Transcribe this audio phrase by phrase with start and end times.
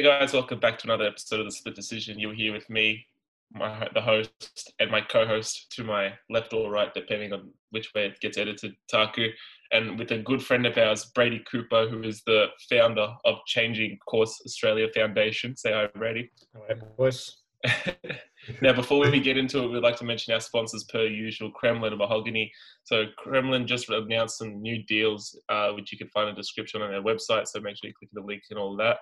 [0.00, 2.18] Hey guys, welcome back to another episode of the Split Decision.
[2.18, 3.04] You're here with me,
[3.52, 8.06] my the host, and my co-host to my left or right, depending on which way
[8.06, 9.28] it gets edited, Taku,
[9.72, 13.98] and with a good friend of ours, Brady Cooper, who is the founder of Changing
[14.08, 15.54] Course Australia Foundation.
[15.54, 16.30] Say hi, Brady.
[16.56, 17.36] Hi, boys.
[18.62, 21.88] now, before we get into it, we'd like to mention our sponsors per usual, Cremlon
[21.88, 22.50] and Mahogany.
[22.84, 26.80] So, Cremlon just announced some new deals, uh, which you can find in the description
[26.80, 27.48] on their website.
[27.48, 28.96] So, make sure you click the link and all that.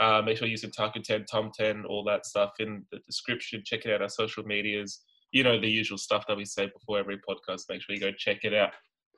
[0.00, 2.98] Uh, make sure you use the Taku 10, Tom 10, all that stuff in the
[3.06, 3.62] description.
[3.64, 5.00] Check it out, our social medias.
[5.32, 7.64] You know, the usual stuff that we say before every podcast.
[7.68, 8.70] Make sure you go check it out.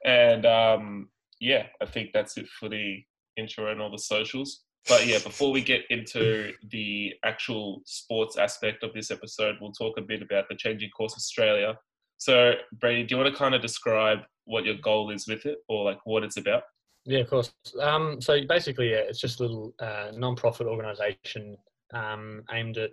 [0.05, 1.09] And um,
[1.41, 3.03] yeah, I think that's it for the
[3.37, 4.65] intro and all the socials.
[4.89, 9.97] But yeah, before we get into the actual sports aspect of this episode, we'll talk
[9.97, 11.79] a bit about the Changing Course Australia.
[12.19, 15.59] So, Brady, do you want to kind of describe what your goal is with it
[15.69, 16.65] or like what it's about?
[17.05, 17.53] Yeah, of course.
[17.81, 21.57] Um, so basically, yeah, it's just a little uh, non-profit organisation
[21.93, 22.91] um, aimed at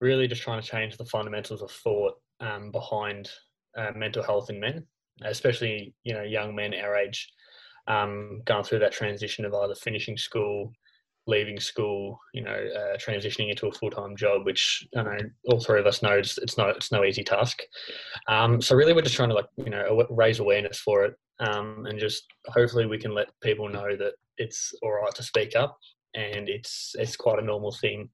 [0.00, 3.30] really just trying to change the fundamentals of thought um, behind
[3.76, 4.84] uh, mental health in men,
[5.22, 7.32] especially you know young men our age,
[7.86, 10.72] um, going through that transition of either finishing school,
[11.26, 15.80] leaving school, you know, uh, transitioning into a full-time job, which I know all three
[15.80, 17.62] of us know it's, it's no it's no easy task.
[18.28, 21.86] Um, so really, we're just trying to like you know raise awareness for it um,
[21.86, 25.78] and just hopefully we can let people know that it's all right to speak up
[26.14, 28.08] and it's it's quite a normal thing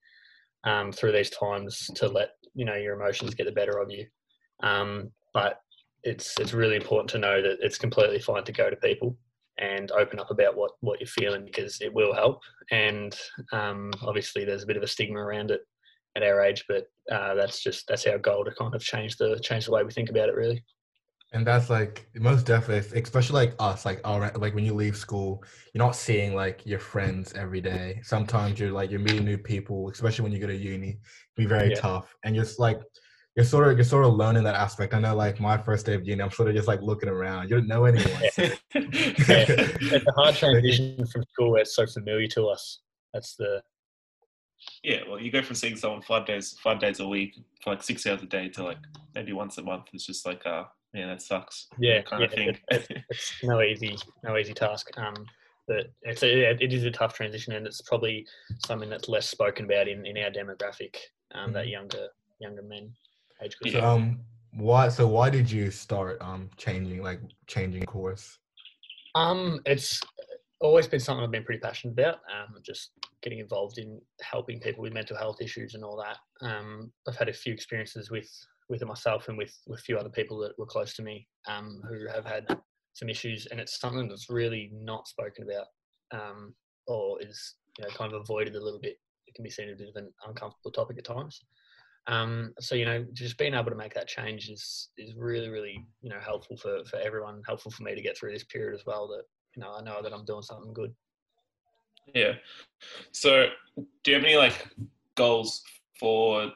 [0.64, 4.06] um, through these times to let you know your emotions get the better of you
[4.62, 5.60] um, but
[6.02, 9.16] it's it's really important to know that it's completely fine to go to people
[9.58, 13.16] and open up about what what you're feeling because it will help and
[13.52, 15.60] um, obviously there's a bit of a stigma around it
[16.16, 19.38] at our age but uh, that's just that's our goal to kind of change the
[19.40, 20.62] change the way we think about it really
[21.34, 24.96] and that's like most definitely, especially like us, like all right, like when you leave
[24.96, 28.00] school, you're not seeing like your friends every day.
[28.02, 30.90] Sometimes you're like you're meeting new people, especially when you go to uni.
[30.90, 30.98] It
[31.34, 31.76] be very yeah.
[31.76, 32.80] tough, and just like
[33.36, 34.92] you're sort of you're sort of learning that aspect.
[34.94, 37.48] I know, like my first day of uni, I'm sort of just like looking around.
[37.48, 38.22] You don't know anyone.
[38.36, 38.54] yeah.
[38.74, 42.80] it's a hard transition from school where it's so familiar to us.
[43.14, 43.62] That's the
[44.82, 45.00] yeah.
[45.08, 48.06] Well, you go from seeing someone five days five days a week for like six
[48.06, 48.78] hours a day to like
[49.14, 49.86] maybe once a month.
[49.94, 51.68] It's just like uh yeah, that sucks.
[51.78, 52.58] Yeah, kind yeah, of thing.
[52.70, 54.90] It, it's no easy, no easy task.
[54.98, 55.14] Um,
[55.66, 58.26] but it's a, it is a tough transition, and it's probably
[58.66, 60.96] something that's less spoken about in, in our demographic.
[61.34, 61.52] Um, mm.
[61.54, 62.08] that younger
[62.40, 62.92] younger men
[63.42, 63.74] age group.
[63.74, 64.20] So, um,
[64.54, 64.88] why?
[64.88, 68.38] So why did you start um changing like changing course?
[69.14, 70.00] Um, it's
[70.60, 72.20] always been something I've been pretty passionate about.
[72.32, 72.92] Um, just
[73.22, 76.46] getting involved in helping people with mental health issues and all that.
[76.46, 78.30] Um, I've had a few experiences with
[78.68, 81.82] with myself and with, with a few other people that were close to me um,
[81.88, 82.46] who have had
[82.94, 85.66] some issues, and it's something that's really not spoken about
[86.12, 86.54] um,
[86.86, 88.98] or is you know kind of avoided a little bit.
[89.26, 91.40] It can be seen as a bit of an uncomfortable topic at times.
[92.08, 95.86] Um, so you know, just being able to make that change is is really really
[96.00, 98.84] you know helpful for for everyone, helpful for me to get through this period as
[98.84, 99.06] well.
[99.06, 99.22] That
[99.54, 100.92] you know I know that I'm doing something good.
[102.12, 102.32] Yeah.
[103.12, 103.46] So,
[103.76, 104.68] do you have any like
[105.14, 105.62] goals
[106.00, 106.50] for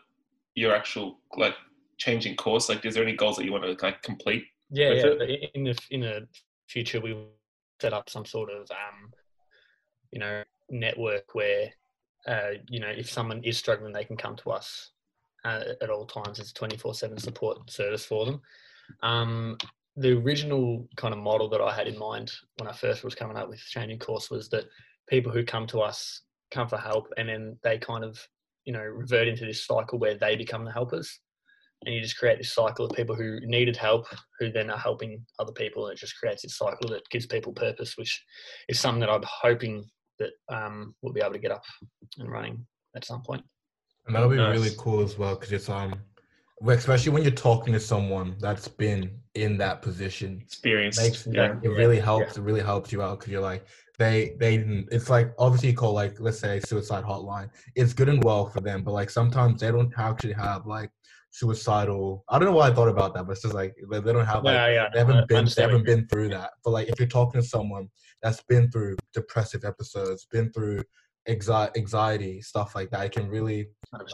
[0.56, 1.54] your actual like
[1.96, 2.68] changing course?
[2.68, 4.46] Like, is there any goals that you want to like complete?
[4.70, 5.06] Yeah, yeah.
[5.06, 5.50] It?
[5.54, 6.28] In the in the
[6.68, 7.16] future, we
[7.80, 9.12] set up some sort of um,
[10.10, 11.70] you know network where
[12.26, 14.90] uh, you know if someone is struggling, they can come to us
[15.46, 16.40] uh, at all times.
[16.40, 18.40] as a twenty four seven support service for them.
[19.02, 19.56] Um,
[19.96, 23.36] the original kind of model that I had in mind when I first was coming
[23.36, 24.66] up with changing course was that
[25.08, 28.18] people who come to us come for help and then they kind of
[28.64, 31.20] you know revert into this cycle where they become the helpers
[31.84, 34.06] and you just create this cycle of people who needed help
[34.38, 37.52] who then are helping other people and it just creates this cycle that gives people
[37.52, 38.22] purpose which
[38.68, 39.84] is something that i'm hoping
[40.18, 41.62] that um, we'll be able to get up
[42.18, 42.64] and running
[42.94, 43.42] at some point
[44.06, 44.56] and that'll be nice.
[44.56, 45.94] really cool as well because it's um
[46.68, 51.56] especially when you're talking to someone that's been in that position experience makes, yeah.
[51.62, 52.42] it really helps yeah.
[52.42, 53.66] it really helps you out because you're like
[53.98, 54.56] they they
[54.90, 58.60] it's like obviously you call like let's say suicide hotline it's good and well for
[58.60, 60.90] them but like sometimes they don't actually have like
[61.36, 62.24] suicidal.
[62.28, 64.24] I don't know why I thought about that, but it's just like they, they don't
[64.24, 64.88] have like yeah, yeah.
[64.92, 66.52] they haven't been they haven't been through that.
[66.64, 67.88] But like if you're talking to someone
[68.22, 70.82] that's been through depressive episodes, been through
[71.28, 73.68] anxiety stuff like that, it can really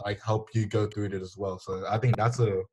[0.05, 1.59] like help you go through it as well.
[1.59, 2.63] So I think that's a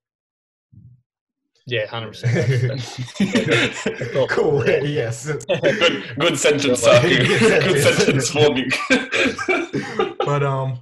[1.66, 2.82] yeah, hundred percent.
[4.31, 4.64] Cool.
[4.82, 5.26] Yes.
[5.26, 5.44] good,
[6.19, 6.84] good sentence.
[6.84, 8.69] good sentence for me.
[10.25, 10.78] but um,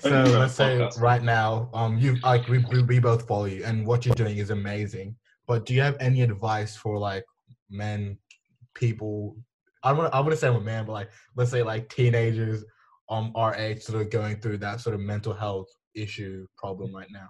[0.00, 4.04] so let's say right now, um, you like we, we both follow you, and what
[4.04, 5.14] you're doing is amazing.
[5.46, 7.24] But do you have any advice for like
[7.70, 8.18] men,
[8.74, 9.36] people?
[9.84, 12.64] I want I wouldn't say I'm a man, but like let's say like teenagers
[13.12, 17.10] um our age sort of going through that sort of mental health issue problem right
[17.12, 17.28] now?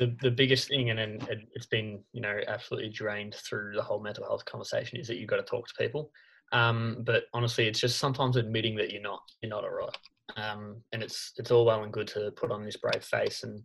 [0.00, 1.22] the, the biggest thing, and, and
[1.54, 5.28] it's been you know absolutely drained through the whole mental health conversation, is that you've
[5.28, 6.10] got to talk to people.
[6.52, 9.96] Um, but honestly, it's just sometimes admitting that you're not you're not alright.
[10.36, 13.62] Um, and it's it's all well and good to put on this brave face and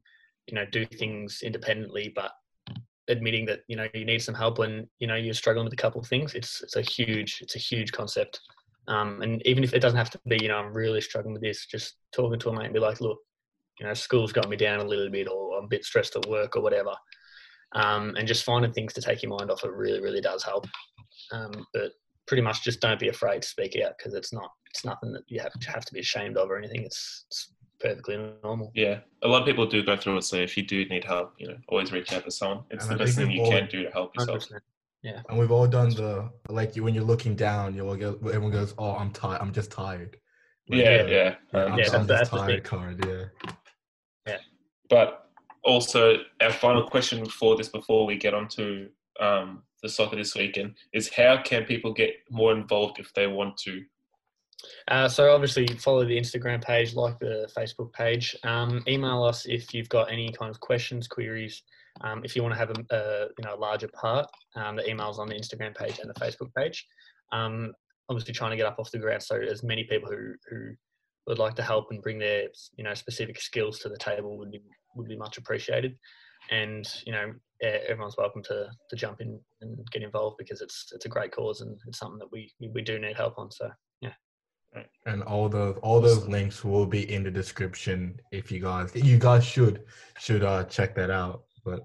[0.47, 2.31] you know do things independently, but
[3.07, 5.77] admitting that you know you need some help when you know you're struggling with a
[5.77, 8.41] couple of things, it's it's a huge it's a huge concept.
[8.87, 11.41] Um, and even if it doesn't have to be, you know, I'm really struggling with
[11.41, 13.17] this, just talking to a mate and be like, look,
[13.79, 16.27] you know, school's got me down a little bit, or I'm a bit stressed at
[16.27, 16.93] work, or whatever.
[17.73, 20.65] Um, and just finding things to take your mind off it really, really does help.
[21.31, 21.91] Um, but
[22.27, 25.23] pretty much just don't be afraid to speak out because it's not, it's nothing that
[25.27, 26.83] you have to have to be ashamed of or anything.
[26.83, 28.71] It's, it's perfectly normal.
[28.75, 30.23] Yeah, a lot of people do go through it.
[30.23, 32.63] So if you do need help, you know, always reach out to someone.
[32.69, 34.49] It's and the best thing you can do to help yourself.
[34.49, 34.59] 100%.
[35.05, 35.21] Yeah.
[35.29, 38.17] And we've all done the like you when you're looking down, you'll go.
[38.23, 39.39] Everyone goes, "Oh, I'm tired.
[39.39, 40.17] I'm just tired."
[40.67, 41.35] Like, yeah, yeah, yeah.
[41.53, 43.05] I'm, yeah, I'm just tired card.
[43.05, 43.51] Yeah.
[44.25, 44.37] Yeah.
[44.89, 45.29] But
[45.63, 50.33] also, our final question before this, before we get on to um, the soccer this
[50.33, 53.83] weekend, is how can people get more involved if they want to?
[54.87, 58.35] Uh, so obviously follow the Instagram page, like the Facebook page.
[58.43, 61.61] Um, email us if you've got any kind of questions, queries.
[62.01, 64.83] Um, if you want to have a, a you know a larger part, um, the
[64.83, 66.85] emails on the Instagram page and the Facebook page.
[67.31, 67.73] Um,
[68.09, 70.75] obviously trying to get up off the ground so as many people who who
[71.27, 72.47] would like to help and bring their
[72.77, 74.61] you know specific skills to the table would be
[74.95, 75.97] would be much appreciated.
[76.51, 81.05] And you know everyone's welcome to to jump in and get involved because it's it's
[81.05, 83.51] a great cause and it's something that we we do need help on.
[83.51, 83.69] So
[84.01, 84.13] yeah.
[85.05, 89.17] And all those all those links will be in the description if you guys you
[89.17, 89.83] guys should
[90.19, 91.43] should uh check that out.
[91.65, 91.81] But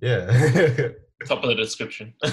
[0.00, 0.26] yeah.
[1.26, 2.12] Top of the description.
[2.22, 2.32] top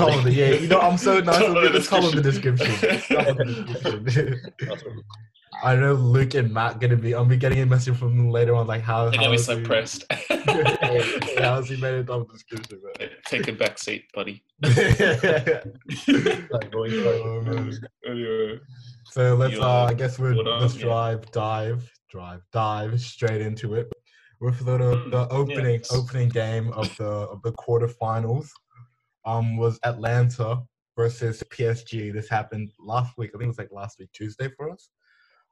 [0.00, 0.50] of the yeah.
[0.50, 1.38] You know I'm so nice.
[1.38, 2.66] Top, of the, top of the description.
[3.16, 4.52] Top of the description.
[5.64, 7.14] I know Luke and Matt gonna be.
[7.14, 9.08] I'll be getting a message from them later on, like how.
[9.08, 10.04] They're gonna be so pressed.
[11.38, 12.80] how's he made it on the description?
[13.24, 14.44] Take a back seat, buddy.
[14.62, 14.70] oh,
[19.10, 19.58] so let's.
[19.58, 23.90] Uh, I guess we're let's drive, dive, drive, dive straight into it
[24.40, 28.48] with the the, the opening opening game of the of the quarterfinals.
[29.24, 30.62] Um, was Atalanta
[30.96, 32.12] versus PSG.
[32.12, 33.30] This happened last week.
[33.34, 34.88] I think it was like last week Tuesday for us.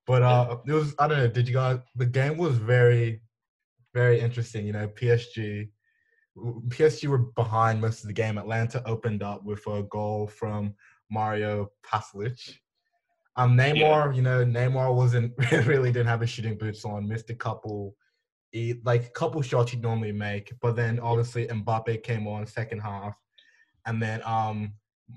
[0.07, 1.29] But uh, it was I don't know.
[1.29, 1.79] Did you guys?
[1.97, 3.21] The game was very,
[3.93, 4.67] very interesting.
[4.67, 5.69] You know, PSG,
[6.69, 8.39] PSG were behind most of the game.
[8.39, 10.75] Atalanta opened up with a goal from
[11.11, 12.39] Mario Pasalic.
[13.37, 14.13] Um, Neymar, yeah.
[14.13, 15.33] you know, Neymar wasn't
[15.67, 17.09] really didn't have his shooting boots on.
[17.09, 17.95] Missed a couple,
[18.85, 20.53] like a couple shots he'd normally make.
[20.61, 23.15] But then obviously Mbappe came on second half,
[23.87, 24.75] and then um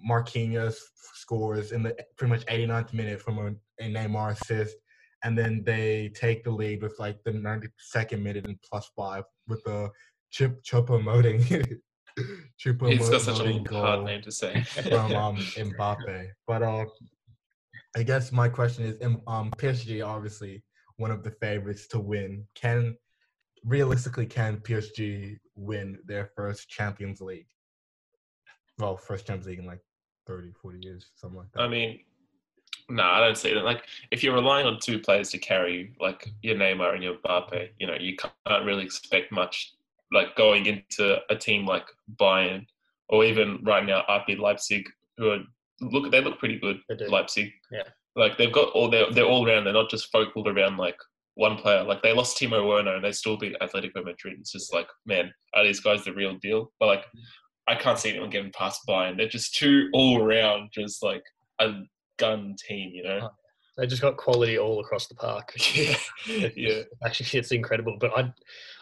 [0.07, 0.75] Marquinhos
[1.15, 4.75] scores in the pretty much 89th minute from a, a Neymar assist,
[5.23, 9.63] and then they take the lead with like the 92nd minute and plus five with
[9.63, 9.89] the
[10.31, 11.41] chip Choupo-Moting.
[12.59, 16.27] Chupa He's got such a hard name to say from um, Mbappe.
[16.45, 16.85] But uh,
[17.95, 18.97] I guess my question is,
[19.27, 20.63] um, PSG obviously
[20.97, 22.45] one of the favorites to win.
[22.55, 22.97] Can
[23.65, 27.47] realistically can PSG win their first Champions League?
[28.79, 29.81] well, first Champions League in like
[30.25, 31.61] 30, 40 years, something like that.
[31.61, 31.99] I mean,
[32.89, 33.63] no, nah, I don't see that.
[33.63, 37.15] Like, if you're relying on two players to carry you, like your Neymar and your
[37.15, 39.73] Mbappe, you know, you can't really expect much.
[40.11, 41.85] Like going into a team like
[42.19, 42.65] Bayern,
[43.09, 45.39] or even right now RB Leipzig, who are
[45.81, 46.79] look they look pretty good.
[47.09, 47.83] Leipzig, yeah.
[48.15, 49.65] Like they've got all they're they're all around.
[49.65, 50.97] They're not just focused around like
[51.39, 51.83] one player.
[51.83, 54.37] Like they lost Timo Werner and they still beat Atletico Madrid.
[54.39, 56.71] It's just like, man, are these guys the real deal?
[56.79, 57.05] But like
[57.67, 59.15] I can't see anyone getting past Bayern.
[59.15, 61.23] They're just too all around, just like
[61.59, 61.81] a
[62.17, 63.29] gun team, you know.
[63.77, 65.53] They just got quality all across the park.
[65.73, 65.95] yeah,
[66.55, 66.81] yeah.
[67.05, 67.95] Actually, it's incredible.
[67.97, 68.33] But I,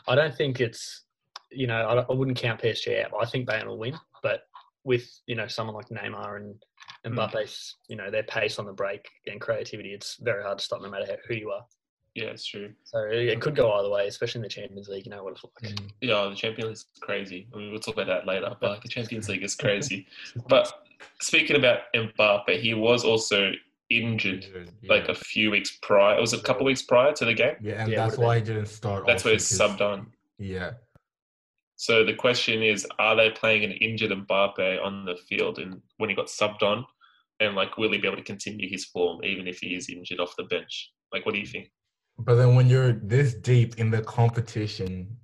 [0.07, 1.03] I don't think it's,
[1.51, 3.11] you know, I, I wouldn't count PSG out.
[3.21, 4.41] I think Bayern will win, but
[4.83, 6.55] with you know someone like Neymar and
[7.03, 7.73] and mm.
[7.87, 10.89] You know, their pace on the break and creativity, it's very hard to stop no
[10.89, 11.63] matter who you are.
[12.17, 12.73] Yeah, it's true.
[12.83, 15.05] So it could go either way, especially in the Champions League.
[15.05, 15.71] You know what it's like.
[15.75, 15.91] Mm.
[16.01, 17.47] Yeah, the Champions League is crazy.
[17.53, 18.55] I mean, we'll talk about that later.
[18.59, 20.07] But like, the Champions League is crazy.
[20.49, 20.87] but
[21.21, 23.51] speaking about Mbappe, he was also
[23.91, 24.91] injured, injured yeah.
[24.91, 26.17] like a few weeks prior.
[26.17, 27.53] It was a couple weeks prior to the game.
[27.61, 29.05] Yeah, and yeah, that's why he didn't start.
[29.05, 30.07] That's why he's subbed on.
[30.39, 30.71] Yeah.
[31.75, 36.09] So the question is, are they playing an injured Mbappe on the field, and when
[36.09, 36.83] he got subbed on,
[37.39, 40.19] and like, will he be able to continue his form even if he is injured
[40.19, 40.91] off the bench?
[41.13, 41.69] Like, what do you think?
[42.19, 45.15] But then when you're this deep in the competition,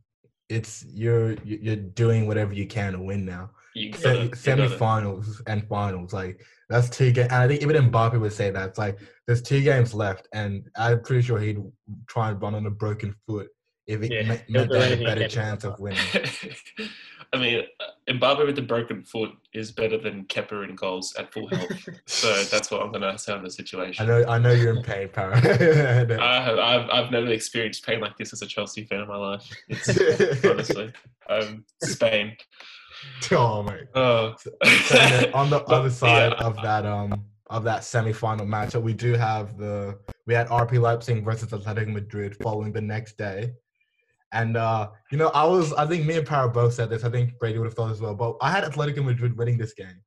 [0.50, 3.50] it's you're you're doing whatever you can to win now.
[3.92, 6.14] Gotta- se- semi-finals and finals.
[6.14, 7.30] Like that's two games.
[7.32, 8.70] And I think even Mbappe would say that.
[8.70, 11.60] It's like there's two games left, and I'm pretty sure he'd
[12.08, 13.48] try and run on a broken foot
[13.88, 16.00] if it Yeah, me- meant they had a better chance of winning.
[17.34, 17.64] I mean,
[18.08, 21.90] Mbappe with the broken foot is better than Kepa in goals at full health.
[22.06, 24.04] so that's what I'm going to say on the situation.
[24.04, 25.36] I know, I know you're in pain, Para.
[26.22, 29.18] I have, I've, I've never experienced pain like this as a Chelsea fan in my
[29.18, 29.50] life.
[29.68, 30.94] It's honestly,
[31.30, 32.38] um, Spain.
[33.32, 33.80] oh my.
[33.96, 34.36] Oh.
[34.38, 39.14] So on the other side yeah, of that um of that semi-final matchup, we do
[39.14, 43.54] have the we had RB Leipzig versus Atletico Madrid following the next day.
[44.34, 47.04] And uh, you know, I was I think me and Para both said this.
[47.04, 48.16] I think Brady would have thought as well.
[48.16, 50.02] But I had Atletico Madrid winning this game.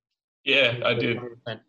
[0.45, 1.17] yeah, I did.
[1.19, 1.61] 100%.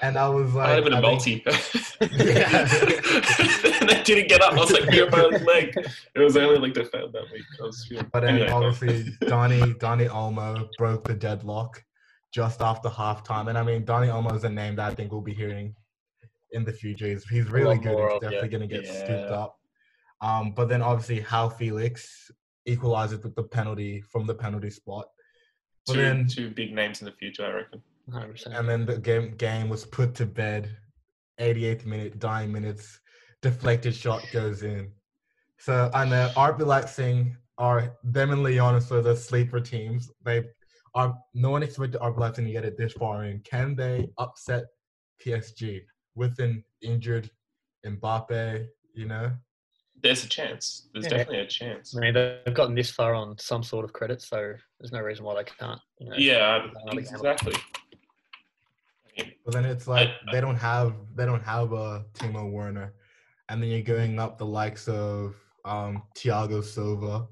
[0.00, 1.38] And I was like I had him in a I multi.
[1.40, 1.56] think-
[2.00, 2.60] Yeah.
[3.80, 4.52] and I didn't get up.
[4.54, 5.74] I was like, "You're my leg."
[6.14, 7.42] It was only like the failed that week.
[7.60, 8.08] I was feeling.
[8.12, 8.64] But then anyway, go on.
[8.64, 11.82] obviously Donny Dani Olmo broke the deadlock
[12.32, 13.48] just after halftime.
[13.48, 15.74] And I mean Dani Olmo is a name that I think we'll be hearing
[16.52, 17.06] in the future.
[17.08, 17.92] He's, he's really good.
[17.92, 18.52] more He's of, definitely yeah.
[18.52, 19.58] gonna get scooped up.
[20.20, 22.30] Um, but then obviously João Felix
[22.64, 25.06] equalizes with the penalty from the penalty spot.
[25.86, 27.82] But two, then two big names in the future, I reckon.
[28.10, 28.56] 100%.
[28.58, 30.76] and then the game game was put to bed.
[31.40, 33.00] 88th minute, dying minutes,
[33.42, 34.90] deflected shot goes in.
[35.58, 40.10] So I know RB Leipzig are them and Lyon are sort of the sleeper teams.
[40.24, 40.44] They
[40.94, 43.40] are no one expected RB Leipzig to get it this far in.
[43.40, 44.64] Can they upset
[45.24, 45.82] PSG
[46.14, 47.30] with an injured
[47.84, 48.66] Mbappe?
[48.94, 49.32] You know,
[50.02, 50.88] There's a chance.
[50.92, 51.10] There's Yeah.
[51.18, 51.96] definitely a chance.
[51.96, 55.24] I mean, they've gotten this far on some sort of credit, so there's no reason
[55.24, 55.80] why they can't.
[55.98, 57.54] You know, Yeah, exactly.
[57.54, 62.50] I mean, but then it's like I- they don't have they don't have a Timo
[62.50, 62.94] Werner,
[63.48, 65.34] and then you're going up the likes of
[65.64, 67.26] um Thiago Silva.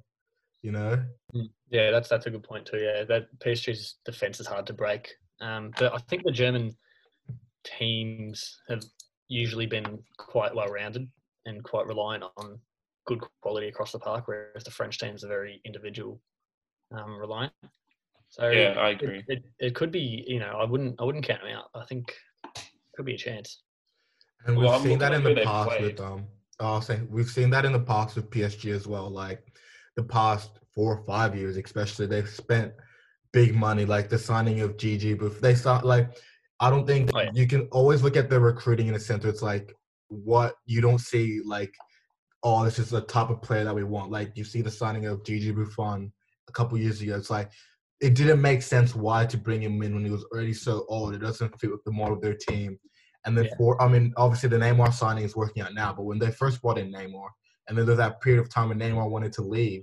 [0.62, 1.04] You know,
[1.34, 1.50] Mm.
[1.68, 2.78] Yeah, that's that's a good point too.
[2.78, 5.14] Yeah, that PSG's defense is hard to break.
[5.40, 6.76] Um, but I think the German
[7.64, 8.82] teams have
[9.28, 11.10] usually been quite well rounded
[11.46, 12.58] and quite reliant on
[13.06, 16.20] good quality across the park, whereas the French teams are very individual
[16.96, 17.52] um, reliant.
[18.30, 19.22] So Yeah, I agree.
[19.28, 21.66] It, it, could be, you know, I wouldn't I wouldn't count them out.
[21.74, 22.12] I think
[22.56, 22.62] it
[22.96, 23.62] could be a chance.
[24.46, 25.82] And Well, we've I'm seen that in the past played.
[25.82, 26.26] with um.
[26.60, 29.10] I'll say we've seen that in the past with PSG as well.
[29.10, 29.44] Like
[29.96, 32.72] the past four or five years, especially, they've spent
[33.32, 35.14] big money, like the signing of Gigi.
[35.14, 36.16] But they start like,
[36.60, 37.30] I don't think Oh, yeah.
[37.34, 39.24] you can always look at the recruiting in a sense.
[39.24, 39.74] where It's like
[40.08, 41.74] what you don't see like,
[42.42, 44.10] oh, this is the type of player that we want.
[44.10, 46.12] Like you see the signing of Gigi Buffon
[46.48, 47.16] a couple years ago.
[47.16, 47.50] It's like
[48.00, 51.14] it didn't make sense why to bring him in when he was already so old.
[51.14, 52.78] It doesn't fit with the model of their team.
[53.24, 53.56] And then Yeah.
[53.56, 56.60] for, I mean, obviously the Neymar signing is working out now, but when they first
[56.60, 57.28] brought in Neymar,
[57.68, 59.82] and then there's that period of time when Neymar wanted to leave,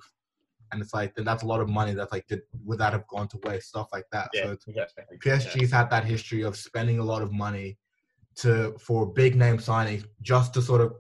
[0.72, 3.08] and it's like then that's a lot of money that's like did, would that have
[3.08, 4.30] gone to waste, stuff like that.
[4.34, 5.18] So Yeah, it's, exactly.
[5.18, 7.78] PSG's had that history of spending a lot of money
[8.38, 10.94] to for big name signings just to sort of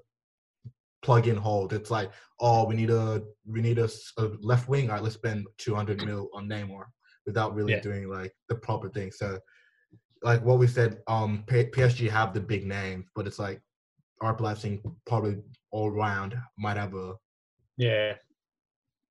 [1.01, 1.73] plug in hold.
[1.73, 3.89] It's like, oh, we need a we need a
[4.41, 4.89] left wing.
[4.89, 6.83] All right, let's spend 200 mil on Neymar
[7.25, 7.79] without really Yeah.
[7.81, 9.11] doing like the proper thing.
[9.11, 9.39] So,
[10.23, 13.61] like what we said, um, P- PSG have the big names, but it's like
[14.21, 15.37] our Leipzig probably
[15.71, 17.13] all round might have a
[17.77, 18.15] Yeah,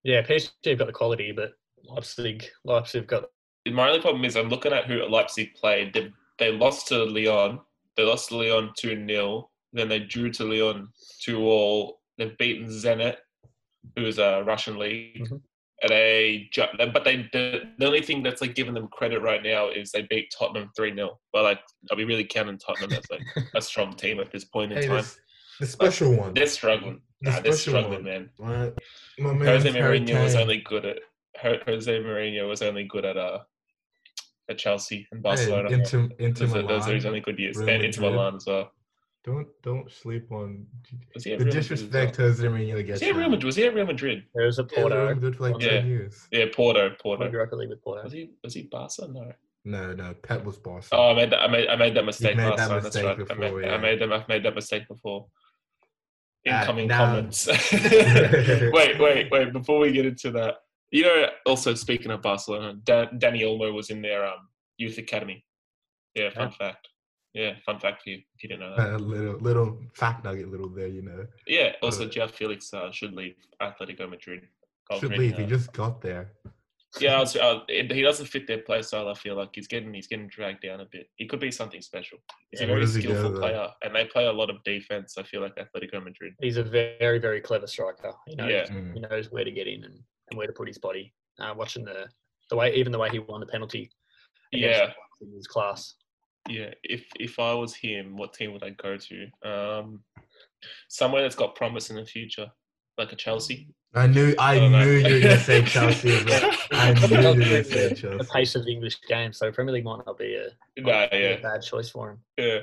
[0.04, 0.22] yeah.
[0.22, 3.24] PSG have got the quality, but Leipzig, Leipzig have got
[3.68, 5.92] My only problem is I'm looking at who Leipzig played.
[5.94, 7.60] They, they lost to Lyon.
[7.96, 9.50] They lost to Lyon 2 0.
[9.72, 10.88] Then they drew to Lyon
[11.22, 12.00] 2 all.
[12.18, 13.16] They've beaten Zenit,
[13.96, 15.24] who is a Russian league.
[15.28, 15.40] Mhm.
[15.82, 16.50] And they,
[16.92, 20.02] but they the, the only thing that's like giving them credit right now is they
[20.10, 21.18] beat Tottenham 3 0.
[21.32, 23.22] But like, are we really counting Tottenham as like
[23.54, 25.04] a strong team at this point in hey, time?
[25.58, 26.34] the special one.
[26.34, 27.00] They're struggling.
[27.22, 28.04] The Nah, they're struggling, one.
[28.04, 28.30] man.
[28.38, 28.72] Right.
[29.18, 30.98] My man, Jose Mourinho was only good at
[31.36, 33.40] Jose Mourinho was only good at uh
[34.50, 35.68] at Chelsea and Hey, Barcelona.
[35.70, 37.56] Inter, Inter those, are, those are his only good years.
[37.56, 38.12] Real and Inter Madrid.
[38.16, 38.72] Milan as well.
[39.22, 40.66] Don't don't sleep on
[41.14, 42.28] Was he the Real Madrid as disrespect well?
[42.28, 43.00] Jose Mourinho Was gets.
[43.00, 43.28] he at Real.
[43.28, 43.44] Madrid?
[43.44, 44.24] Was he at Real Madrid?
[44.34, 45.14] there was a Yeah, Real Porto.
[45.14, 45.68] Madrid for like Yeah.
[45.70, 46.28] ten years.
[46.32, 46.90] Yeah, Porto.
[47.00, 47.30] Porto.
[47.30, 48.02] Europa League with Porto.
[48.04, 48.30] Was he?
[48.42, 49.08] Was he Barca?
[49.08, 49.32] No.
[49.66, 50.88] No, no, Pep was boss.
[50.90, 51.42] Oh, I made that.
[51.42, 51.68] I made.
[51.68, 52.82] I made that mistake made last that time.
[52.82, 53.30] mistake That's right.
[53.30, 53.74] I made, yeah.
[53.74, 54.12] I made them.
[54.12, 55.26] I've made that mistake before.
[56.48, 57.46] Uh, Incoming now- comments.
[57.72, 59.52] wait, wait, wait.
[59.52, 60.54] Before we get into that,
[60.90, 65.44] you know, also speaking of Barcelona, Dan, Dani Olmo was in their um, youth academy.
[66.14, 66.88] Yeah, fun fact.
[67.34, 68.94] Yeah, fun fact for you if you didn't know that.
[68.94, 71.26] a little little fact nugget, little there, you know.
[71.46, 71.72] Yeah.
[71.82, 74.42] Also, Jeff Felix uh, should leave Atletico Madrid.
[74.98, 75.36] Should leave.
[75.36, 76.32] He uh, just got there.
[76.98, 79.08] Yeah, I was, uh, it- he doesn't fit their play style.
[79.08, 81.08] I feel like he's getting he's getting dragged down a bit.
[81.16, 82.18] He could be something special.
[82.50, 83.38] He's a Yeah, where very does he go, skillful though?
[83.40, 85.16] player, and they play a lot of defense.
[85.18, 86.34] I feel like Atletico Madrid.
[86.40, 88.12] He's a very, very clever striker.
[88.26, 88.66] He knows, Yeah.
[88.66, 88.94] Mm.
[88.94, 89.94] he knows where to get in and,
[90.30, 91.14] and where to put his body.
[91.38, 92.08] Uh, watching the
[92.50, 93.90] the way, even the way he won the penalty
[94.50, 95.94] Yeah, in his class.
[96.48, 96.74] yeah.
[96.82, 99.26] If if I was him, what team would I go to?
[99.48, 100.02] Um,
[100.88, 102.50] somewhere that's got promise in the future,
[102.98, 103.68] like a Chelsea.
[103.94, 106.10] I knew I don't knew you were gonna say Chelsea.
[106.10, 106.52] as well.
[106.72, 108.18] I knew you were gonna say Chelsea.
[108.18, 110.48] the pace of the English game, so Premier League might not be a,
[110.80, 111.24] Nah, might not be yeah.
[111.30, 112.18] a bad choice for him.
[112.38, 112.58] Yeah,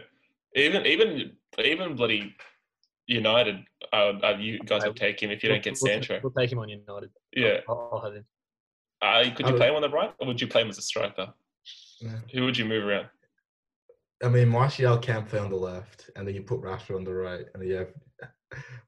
[0.55, 1.31] even even
[1.63, 2.33] even bloody
[3.07, 3.57] United.
[3.91, 4.87] Uh, uh, you guys Okay.
[4.89, 6.19] would take him if you don't get We'll- Sancho.
[6.23, 7.09] We'll take him on United.
[7.35, 8.25] Yeah, I'll, I'll have him.
[9.01, 10.77] uh, could you would- play him on the right, or would you play him as
[10.77, 11.33] a striker?
[11.99, 12.19] Yeah.
[12.33, 13.07] Who would you move around?
[14.23, 17.13] I mean, Martial can't play on the left, and then you put Rashford on the
[17.13, 17.89] right, and then you have.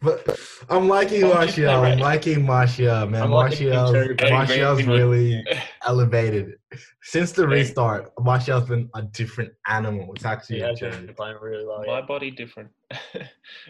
[0.02, 0.40] But
[0.70, 1.70] I'm liking Why Martial.
[1.70, 3.24] I'm liking Martial, man.
[3.24, 5.44] I'm Martial's, Martial's really
[5.86, 6.54] elevated
[7.02, 8.14] since the restart.
[8.18, 10.14] Martial's been a different animal.
[10.16, 11.84] It's He actually has been playing really well.
[11.86, 12.06] My Yeah.
[12.06, 12.70] body different.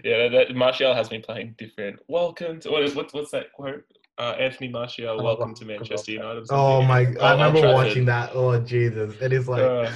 [0.04, 2.00] yeah, that, Martial has been playing different.
[2.08, 3.84] Welcome to what is what, what's that quote?
[4.20, 6.46] Uh, Anthony Martial, Oh, welcome to Manchester United.
[6.50, 7.08] Oh my!
[7.20, 8.32] Oh, I remember watching that.
[8.34, 9.16] Oh Jesus!
[9.22, 9.64] It is like.
[9.64, 9.90] Uh,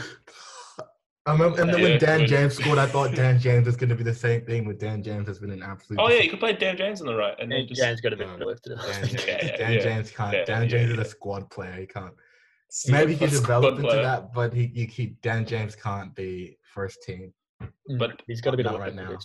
[1.25, 2.27] I remember, and then Yeah, when Dan.
[2.27, 4.65] James scored, I thought Dan James was going to be the same thing.
[4.65, 5.99] With Dan James has been an absolute.
[6.01, 8.01] oh yeah, you could play Dan James on the right, and then And just James
[8.01, 8.75] got a bit of to do.
[8.75, 9.81] Dan, James, Yeah, yeah, Dan.
[9.81, 10.33] James can't.
[10.33, 11.73] Yeah, Dan yeah, James is a squad player.
[11.79, 12.13] He can't.
[12.69, 14.01] see Maybe he a can develop into player.
[14.03, 17.33] that, but he, you keep Dan James can't be first team.
[17.61, 19.17] Mm, but he's got to be of not right now.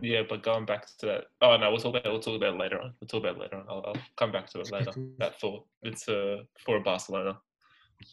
[0.00, 1.24] Yeah, but going back to that.
[1.42, 2.92] Oh no, we'll talk about we'll talk about it later on.
[3.00, 3.64] We'll talk about it later on.
[3.68, 4.92] I'll, I'll come back to it later.
[5.18, 5.64] that thought.
[5.82, 7.38] It's uh, for Barcelona.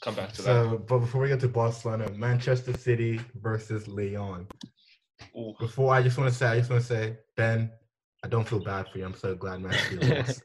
[0.01, 0.45] Come back to that.
[0.47, 4.47] So, but before we get to Barcelona, Manchester City versus Lyon.
[5.37, 5.53] Ooh.
[5.59, 7.71] Before I just want to say, I just want to say, Ben,
[8.23, 9.05] I don't feel bad for you.
[9.05, 10.43] I'm so glad Man City lost.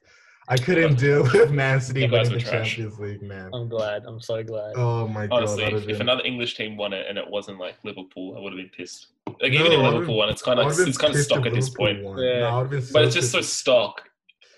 [0.50, 2.68] I couldn't deal with Man City You guys winning the were trash.
[2.76, 3.50] Champions League, man.
[3.52, 4.04] I'm glad.
[4.06, 4.72] I'm so glad.
[4.76, 7.58] Oh my god, Honestly, if, if been- another English team won it and it wasn't
[7.58, 9.08] like Liverpool, I would have been pissed.
[9.26, 11.44] Like No, even if Liverpool won, it's kind of would've it's kind of pissed stock
[11.44, 12.02] at this point.
[12.02, 12.18] won.
[12.18, 12.40] Yeah.
[12.40, 13.58] No, I But it's so just so pissed.
[13.58, 14.07] stock.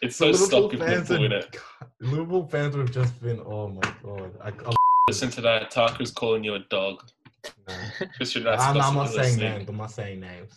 [0.02, 1.56] It's so stock if Liverpool fans Liverpool win it.
[2.00, 4.32] Liverpool fans would have just been, oh my god.
[4.42, 4.74] I, I'm,
[5.08, 5.70] Listen to that.
[5.70, 7.02] Taku's calling you a dog.
[8.16, 9.68] Christian, that's I'm, I'm not saying names.
[9.68, 10.52] I'm not saying names.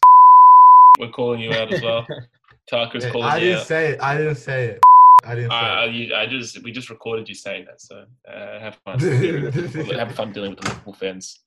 [1.00, 2.06] We're calling you out as well.
[2.72, 3.68] Taku's I calling you didn't out.
[3.68, 4.02] say it.
[4.02, 4.84] I didn't say it.
[5.26, 5.94] I didn't say I, I, it.
[5.94, 9.00] you- I just we just recorded you saying that, so uh, have fun.
[9.00, 11.40] dealing with- have fun dealing with the Liverpool fans.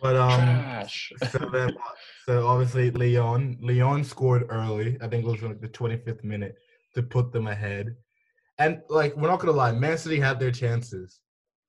[0.00, 1.12] But um, Trash.
[1.30, 1.76] so then,
[2.26, 4.96] so obviously Lyon, Lyon scored early.
[5.02, 6.56] I think it was like the 25th minute
[6.96, 7.94] to put them ahead.
[8.58, 11.20] And like we're not gonna lie, Man City had their chances.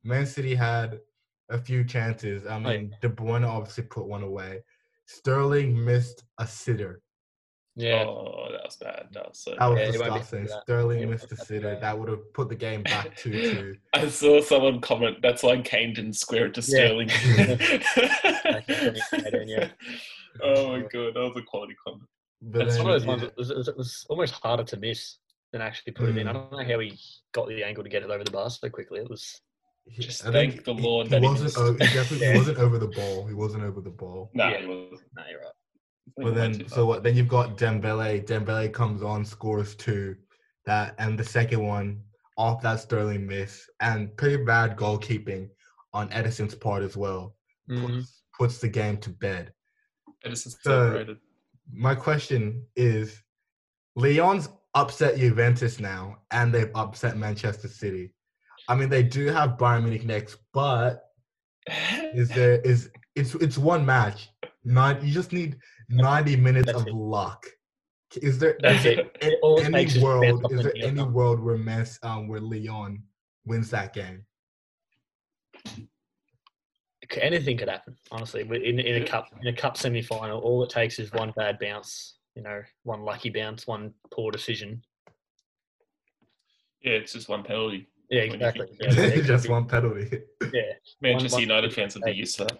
[0.03, 0.99] Man City had
[1.49, 2.45] a few chances.
[2.47, 4.61] I mean, De Bruyne obviously put one away.
[5.05, 7.01] Sterling missed a sitter.
[7.75, 8.03] yeah.
[8.05, 9.07] Oh, that was bad.
[9.13, 9.55] That was so.
[9.59, 10.39] That was Yeah, he won't be disgusting.
[10.39, 10.61] happy with that.
[10.63, 11.69] Sterling He won't missed a sitter.
[11.71, 11.81] that.
[11.81, 13.75] That would have put the game back two two.
[13.93, 15.17] I saw someone comment.
[15.21, 16.67] That's why Kane didn't square it to Yeah.
[16.67, 17.09] Sterling.
[19.47, 19.69] yeah.
[20.43, 22.03] oh my god, that was a quality comment.
[22.41, 24.33] But It's then, one of those ones yeah, that was, it was, it was almost
[24.35, 25.17] harder to miss
[25.51, 26.27] than actually put it in.
[26.27, 26.33] I Mm.
[26.33, 26.97] don't know how he
[27.33, 28.99] got the angle to get it over the bar so quickly.
[28.99, 29.41] It was
[29.89, 31.43] Just I thank the he- Lord He, that he wasn't.
[31.45, 31.57] missed.
[31.57, 32.37] o- he definitely Yeah.
[32.37, 33.25] wasn't over the ball.
[33.25, 34.29] He wasn't over the ball.
[34.33, 34.57] Nah, Yeah.
[34.57, 34.99] it was.
[35.15, 35.51] no, you're right.
[36.17, 37.03] But then, so what?
[37.03, 38.25] Then you've got Dembele.
[38.25, 40.15] Dembele comes on, scores two.
[40.65, 42.03] That and the second one
[42.37, 45.49] off that Sterling miss and pretty bad goalkeeping
[45.93, 47.35] on Ederson's part as well.
[47.69, 47.87] Mhm.
[47.99, 49.53] Puts, puts the game to bed.
[50.25, 51.17] Ederson's So- overrated.
[51.71, 53.21] My question is,
[53.95, 58.13] Lyon's upset Juventus now, and they've upset Manchester City.
[58.67, 61.03] I mean, they do have Bayern Munich next, but
[62.13, 64.29] is there is it's it's one match.
[64.63, 65.57] Not you just need
[65.89, 66.93] ninety minutes That's of it.
[66.93, 67.45] luck.
[68.21, 71.57] Is there a- it any is world is there Hoffman to get any world where
[71.57, 73.03] Mess um where Lyon
[73.45, 74.25] wins that game?
[77.19, 78.41] Anything could happen, honestly.
[78.41, 81.57] In, in a cup in a cup semi final, all it takes is one bad
[81.59, 82.15] bounce.
[82.35, 84.83] You know, one lucky bounce, one poor decision.
[86.81, 87.87] yeah, it's just one penalty.
[88.09, 88.67] Yeah, exactly.
[88.67, 90.19] keep- Yeah, just one penalty.
[90.53, 90.61] Yeah,
[91.01, 92.59] Manchester one- United fans would be used to that.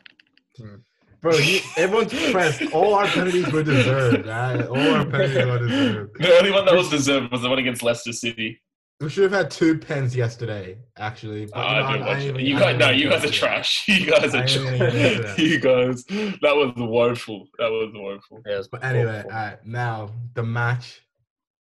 [0.58, 0.76] Hmm.
[1.22, 2.62] Bro, you, everyone's pressed.
[2.74, 4.28] All our penalties were deserved.
[4.28, 4.62] Right?
[4.68, 6.20] All our penalties were deserved.
[6.20, 8.62] The only one that was deserved was the one against Leicester City.
[9.00, 11.46] We should have had two pens yesterday, actually.
[11.46, 12.30] But, Oh, you I know, didn't I watch ain't it.
[12.30, 13.84] even- You guys, no, you guys are trash.
[13.88, 15.38] You guys are ain't even get to trash.
[15.40, 17.48] You guys, that was woeful.
[17.60, 18.42] That was woeful.
[18.48, 18.58] yeah.
[18.58, 19.32] was But anyway, awful.
[19.32, 21.02] all right, now the match.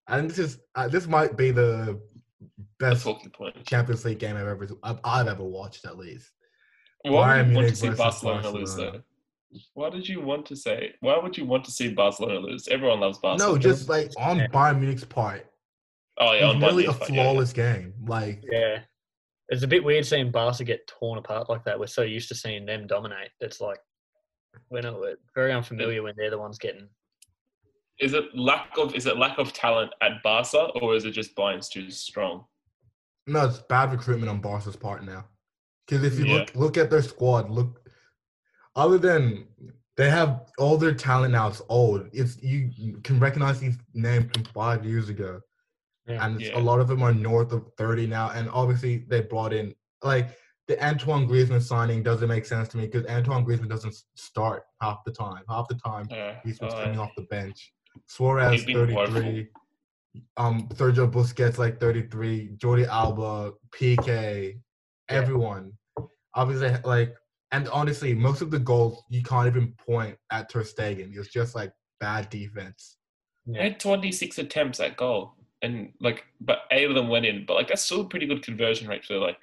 [0.07, 1.99] and this is uh, this might be the
[2.39, 3.63] The best talking point.
[3.67, 6.31] Champions League game I've ever I've, I've ever watched at least.
[7.03, 9.01] Why Bayern would you want to see versus Barcelona lose though?
[9.75, 10.95] Why did you want to say?
[11.01, 12.67] Why would you want to see Barcelona lose?
[12.67, 13.53] Everyone loves Barcelona.
[13.53, 14.47] No, just like on Yeah.
[14.47, 15.45] Bayern Munich's part,
[16.19, 17.23] oh yeah, was on really a Bayern's part, yeah, yeah.
[17.23, 17.93] flawless game.
[18.05, 18.79] Like Yeah.
[19.49, 21.79] It's a bit weird seeing Barca get torn apart like that.
[21.79, 23.29] We're so used to seeing them dominate.
[23.39, 23.79] It's like
[24.69, 26.89] we're not we're very unfamiliar when they're the ones getting.
[27.99, 31.35] Is it lack of is it lack of talent at Barca or is it just
[31.35, 32.45] Bayern's too strong?
[33.29, 35.25] no, it's bad recruitment on Barca's part now.
[35.85, 36.33] Because if you Yeah.
[36.39, 37.81] look look at their squad, look
[38.75, 39.47] other than
[39.97, 41.47] they have all their talent now.
[41.47, 42.07] It's old.
[42.13, 45.41] It's you, you can recognize these names from five years ago,
[46.07, 46.25] Yeah.
[46.25, 46.57] and Yeah.
[46.57, 48.29] a lot of them are north of thirty now.
[48.31, 50.29] And obviously, they brought in like
[50.67, 55.03] the Antoine Griezmann signing doesn't make sense to me because Antoine Griezmann doesn't start half
[55.05, 55.43] the time.
[55.49, 56.39] Half the time, Yeah.
[56.45, 57.73] Griezmann's Uh, coming off the bench.
[58.05, 59.15] Suarez He's been thirty woeful.
[59.21, 59.47] three.
[60.37, 62.49] Um, Sergio Busquets like thirty three.
[62.57, 64.59] Jordi Alba, Piqué, Yeah.
[65.09, 65.73] everyone.
[66.33, 67.15] Obviously, like,
[67.51, 71.15] and honestly, most of the goals you can't even point at Ter Stegen.
[71.17, 72.97] It's just like bad defense.
[73.57, 77.45] I had 26 attempts at goal, and like, but eight of them went in.
[77.45, 79.39] But like, that's still a pretty good conversion rate for like,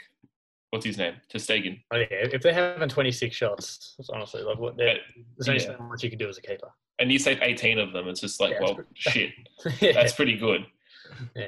[0.70, 1.80] what's his name, Ter Stegen.
[1.92, 2.06] Oh, yeah.
[2.10, 4.98] If they're having 26 shots, it's honestly like what they're,
[5.38, 5.76] there's only Yeah.
[5.78, 6.70] so much you can do as a keeper.
[6.98, 8.08] And you save 18 of them.
[8.08, 9.30] It's just like, Yeah, well, shit,
[9.80, 9.92] yeah.
[9.92, 10.66] that's pretty good.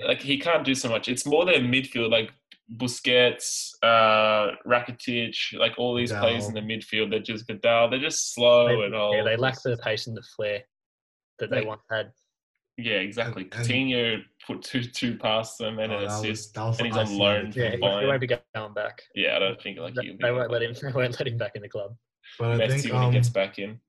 [0.07, 1.09] Like he can't do so much.
[1.09, 2.31] It's more their midfield, like
[2.77, 7.11] Busquets, uh, Rakitic, like all these players in the midfield.
[7.11, 7.91] They're just Vidal.
[7.91, 9.15] They're just slow They- and all.
[9.17, 10.63] yeah, they lack the pace and the flair
[11.39, 12.13] that they Like- once had.
[12.79, 13.45] Yeah, exactly.
[13.45, 16.55] And- and- Coutinho put two two past them and Oh, an that was- assist.
[16.55, 18.75] that was and he's on icing loan the from Yeah, he, he won't be going
[18.75, 19.03] back.
[19.15, 20.75] Yeah, I don't think like They, he'll be they won't let him.
[20.83, 21.97] They won't let him back in the club.
[22.39, 23.81] But I Messi think when he um, gets back in.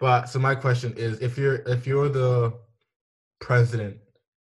[0.00, 2.54] But so my question is, if you're if you're the
[3.40, 3.98] president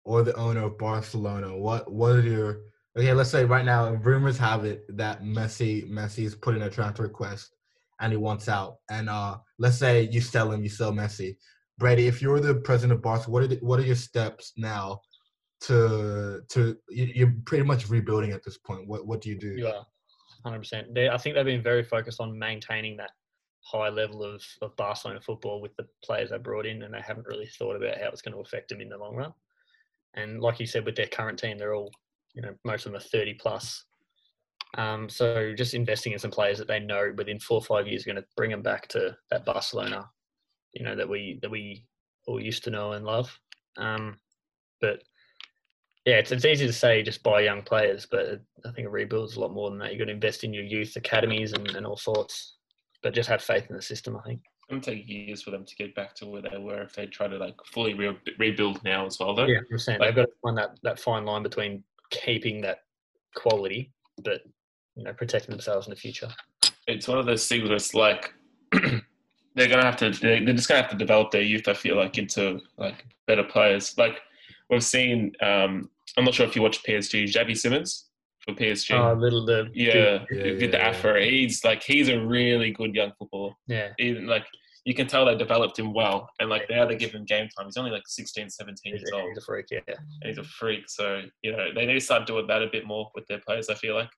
[0.06, 2.62] or the owner of Barcelona, what what are your
[2.98, 3.12] okay?
[3.14, 7.52] Let's say right now, rumors have it that Messi Messi's put in a transfer request
[8.00, 8.78] and he wants out.
[8.90, 11.36] And uh, let's say you sell him, you sell Messi.
[11.84, 15.02] Brady, if you're the president of Barca, what are the, what are your steps now
[15.64, 18.88] to to you, you're pretty much rebuilding at this point?
[18.88, 19.68] What what do you do?
[19.68, 19.86] Are
[20.44, 20.60] 100.
[20.60, 23.12] percent I think they've been very focused on maintaining that
[23.66, 27.28] high level of, of Barcelona football with the players they brought in, and they haven't
[27.28, 29.34] really thought about how it's going to affect them in the long run.
[30.14, 31.92] And like you said, with their current team, they're all,
[32.34, 33.84] you know, most of them are 30 plus.
[34.78, 38.04] Um, so just investing in some players that they know within four or five years
[38.04, 40.10] are going to bring them back to that Barcelona,
[40.74, 41.86] you know, that we that we
[42.28, 43.38] all used to know and love.
[43.78, 44.18] Um,
[44.82, 45.02] but
[46.06, 49.30] yeah, it's, it's easy to say just buy young players, but I think a rebuild
[49.30, 49.92] is a lot more than that.
[49.92, 52.56] You've got to invest in your youth academies and, and all sorts,
[53.02, 54.18] but just have faith in the system.
[54.18, 54.42] I think.
[54.70, 57.28] To take years for them to get back to where they were if they try
[57.28, 59.36] to like fully re- rebuild now as well.
[59.36, 59.46] Though.
[59.46, 62.80] Yeah, I'm saying Like- they've got to find that, that fine line between keeping that
[63.36, 63.92] quality,
[64.24, 64.42] but
[64.96, 66.30] you know, protecting themselves in the future.
[66.88, 68.34] it's one of those things where it's like
[69.56, 71.96] they're gonna have to they're, they're just gonna have to develop their youth i feel
[71.96, 74.20] like into like better players like
[74.70, 79.14] we've seen um i'm not sure if you watch psg Xavi Simons for psg Oh,
[79.14, 80.88] little the yeah, Yeah, with yeah, the yeah.
[80.90, 84.46] afro he's like he's a really good young footballer yeah, even like
[84.86, 87.66] you can tell they developed him well and like now they give him game time
[87.68, 89.66] he's only like 16 17 years old he's a freak.
[89.72, 90.90] Yeah, and he's a freak.
[90.90, 93.70] So you know they need to start doing that a bit more with their players.
[93.70, 94.10] I feel like,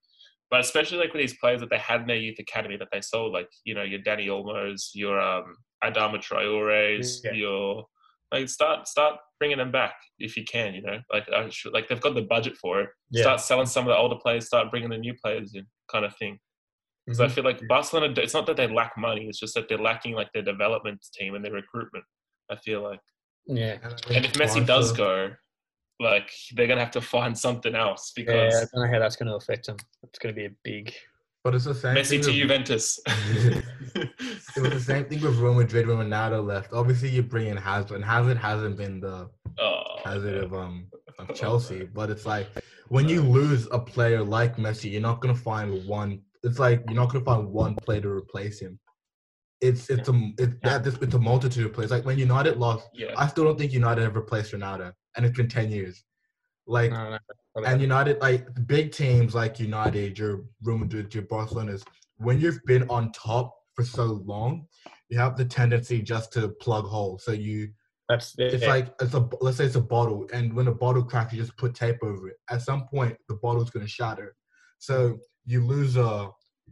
[0.51, 3.01] but especially like with these players that they had in their youth academy that they
[3.01, 7.31] sold, like you know your Dani Olmos, your um, Adama Traore's, Yeah.
[7.31, 7.85] your
[8.31, 10.73] like start start bringing them back if you can.
[10.73, 12.89] You know, like I should, like they've got the budget for it.
[13.11, 13.21] yeah.
[13.23, 16.15] Start selling some of the older players, start bringing the new players in, kind of
[16.17, 16.39] thing.
[17.05, 17.31] Because I Mhm.
[17.31, 20.31] feel like Barcelona, it's not that they lack money; it's just that they're lacking like
[20.33, 22.05] their development team and their recruitment.
[22.49, 22.99] I feel like.
[23.47, 23.77] yeah.
[24.09, 25.31] And if Messi does go,
[25.99, 29.15] like they're gonna have to find something else Yeah, because I don't know how that's
[29.15, 29.77] going to affect them.
[30.03, 30.93] It's going to be a big.
[31.43, 32.99] but it's the same Messi thing to with- Juventus.
[34.57, 36.71] It was the same thing with Real Madrid when Ronaldo left.
[36.73, 39.29] Obviously, you bring in Hazard, and Hazard hasn't been the
[39.59, 40.87] oh, Hazard of um
[41.19, 41.83] of Chelsea.
[41.93, 42.47] But it's like
[42.89, 46.21] when you lose a player like Messi, you're not gonna find one.
[46.43, 48.79] It's like you're not gonna find one player to replace him.
[49.61, 50.69] It's it's a it's Yeah.
[50.69, 51.91] that this it's a multitude of players.
[51.91, 55.37] Like when United lost, yeah, I still don't think United have replaced Ronaldo, and it's
[55.37, 56.03] been ten years.
[56.67, 57.17] Like don't know
[57.55, 57.81] about and.
[57.81, 61.83] United, like big teams like United, your Real Madrid, your Barcelona's,
[62.17, 64.67] when you've been on top for so long,
[65.09, 67.23] you have the tendency just to plug holes.
[67.23, 67.69] So you,
[68.09, 71.03] that's it's yeah, like it's a let's say it's a bottle, and when a bottle
[71.03, 72.37] cracks, you just put tape over it.
[72.49, 74.35] At some point, the bottle's gonna shatter.
[74.79, 76.29] So you lose a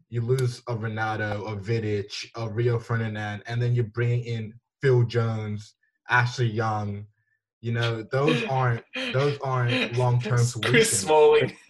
[0.10, 5.04] you lose a Ronaldo, a Vidic, a Rio Ferdinand, and then you bring in Phil
[5.04, 5.76] Jones,
[6.10, 7.06] Ashley Young.
[7.64, 10.90] You know those aren't those aren't long-term Chris solutions.
[10.90, 11.54] Smalling.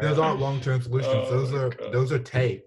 [0.00, 1.12] those aren't long-term solutions.
[1.14, 1.92] Oh those are God.
[1.92, 2.64] those are tape.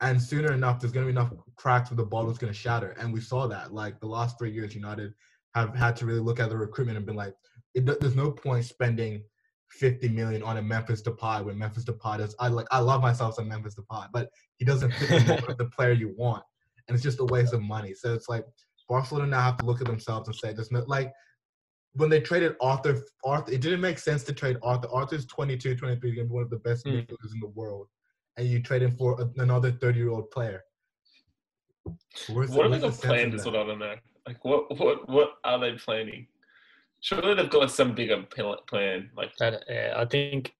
[0.00, 2.96] And sooner enough, there's gonna be enough cracks where the bottle's gonna shatter.
[2.98, 3.72] And we saw that.
[3.72, 5.14] Like the last three years, United
[5.54, 7.32] have had to really look at the recruitment and been like,
[7.74, 9.22] it, there's no point spending
[9.70, 12.34] 50 million on a Memphis Depay when Memphis Depay does.
[12.40, 15.92] I like I love myself some Memphis Depay, but he doesn't fit the the player
[15.92, 16.42] you want,
[16.88, 17.94] and it's just a waste of money.
[17.94, 18.44] So it's like
[18.88, 21.12] Barcelona now have to look at themselves and say, there's no like
[21.94, 24.88] when they traded Arthur, Arthur, it didn't make sense to trade Arthur.
[24.90, 26.94] Arthur's 22, 23, and one of the best Hmm.
[26.94, 27.88] midfielders in the world.
[28.38, 30.64] and you trade him for a- another thirty-year-old player.
[32.30, 33.34] Where's the- What are they where's the got sense in planned?
[33.34, 33.50] Is that?
[33.52, 33.96] what I don't know.
[34.26, 36.28] Like, what, what, what are they planning?
[37.02, 39.10] Surely they've got some bigger plan.
[39.14, 40.54] Like, That, uh, I think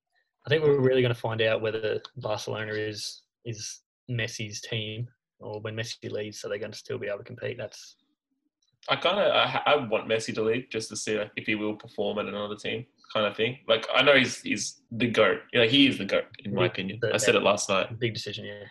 [0.44, 5.60] I think we're really going to find out whether Barcelona is is Messi's team or
[5.62, 7.56] when Messi leaves, so they're going to still be able to compete.
[7.56, 7.96] That's
[8.88, 11.54] I kind of, I, I want Messi to leave just to see like, if he
[11.54, 13.58] will perform at another team, kind of thing.
[13.68, 15.40] Like, I know he's he's the goat.
[15.52, 17.00] Yeah, he is the goat in my opinion.
[17.12, 17.98] I said it last night.
[17.98, 18.44] big decision.
[18.44, 18.64] Yeah,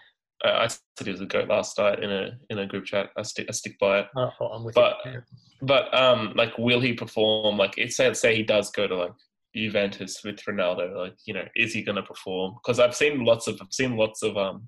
[0.44, 3.10] I, I said he was the goat last night in a in a group chat.
[3.16, 4.08] I stick I stick by it.
[4.16, 5.22] oh, I'm with But- you.
[5.64, 7.56] But um, like, will he perform?
[7.58, 9.14] Like, it's say say he does go to like
[9.56, 10.96] Juventus with Ronaldo.
[10.96, 12.56] Like, you know, is he going to perform?
[12.56, 14.68] Because I've seen lots of I've seen lots of um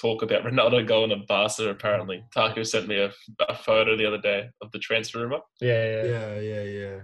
[0.00, 1.68] talk about Ronaldo going to Barca.
[1.68, 3.12] Apparently, Taku sent me a,
[3.48, 6.98] a photo the other day of the transfer rumor, Yeah, yeah, Yeah, yeah, yeah.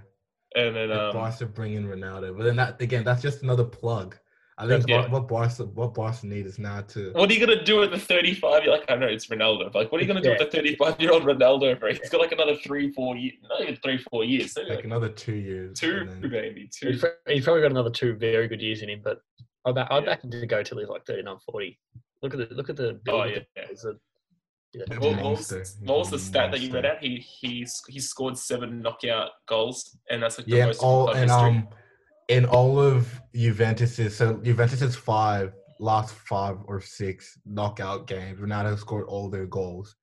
[0.57, 3.65] and then Like um, Barca bring in Ronaldo, but then that again, that's just another
[3.65, 4.17] plug.
[4.57, 5.01] I think Yeah.
[5.01, 7.91] what, what Barca what Barca need is now to what are you gonna do with
[7.91, 8.63] the 35?
[8.63, 9.73] You're like, I know it's Ronaldo.
[9.73, 11.81] But like, what are you gonna do with the 35 year old Ronaldo?
[11.81, 14.57] Bro, he's got like another three, four years, not even three, four years.
[14.57, 15.77] like like another two years.
[15.81, 16.91] two, then- maybe two.
[17.27, 19.19] He's, probably got another two very good years in him, but
[19.67, 20.11] I'd back, I'd Yeah.
[20.11, 21.79] back him to go till he's like 39, 40.
[22.25, 23.21] Look at the look at the build.
[23.21, 23.39] Oh of yeah.
[23.55, 23.91] the- yeah.
[23.91, 23.95] a-
[24.91, 24.99] yeah.
[24.99, 26.99] What, what was, what was the stat that you read out?
[27.01, 31.05] He he he scored seven knockout goals, and that's like the Yeah, most in all
[31.05, 31.49] club and history.
[31.49, 31.69] um
[32.29, 39.07] in all of Juventus's so Juventus's five last five or six knockout games, Ronaldo scored
[39.07, 39.95] all their goals.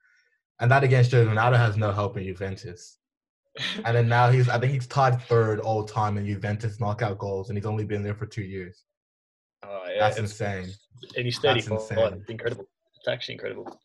[0.60, 3.00] And that against shows Ronaldo has no help in Juventus.
[3.84, 7.50] And then now he's I think he's tied third all time in Juventus knockout goals
[7.50, 8.86] and he's only been there for two years.
[9.64, 10.74] Oh, yeah, That's it's- insane.
[11.16, 11.78] and he's that's 34.
[11.78, 12.20] insane.
[12.22, 12.66] It's incredible.
[12.96, 13.80] It's actually incredible.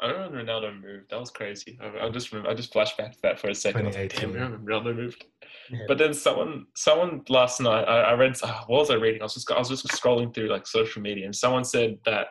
[0.00, 1.10] I don't know when Ronaldo moved.
[1.10, 1.78] That was crazy.
[1.80, 3.82] I, I just remember, I just flashed back to that for a second.
[3.82, 4.66] I was like, Damn, 2018.
[4.66, 5.24] Ronaldo moved.
[5.70, 5.78] Yeah.
[5.88, 8.36] But then someone, someone last night, I, I read.
[8.42, 9.22] Uh, what was I reading?
[9.22, 12.28] I was just, I was just scrolling through like social media, and someone said that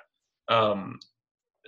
[0.48, 1.00] um,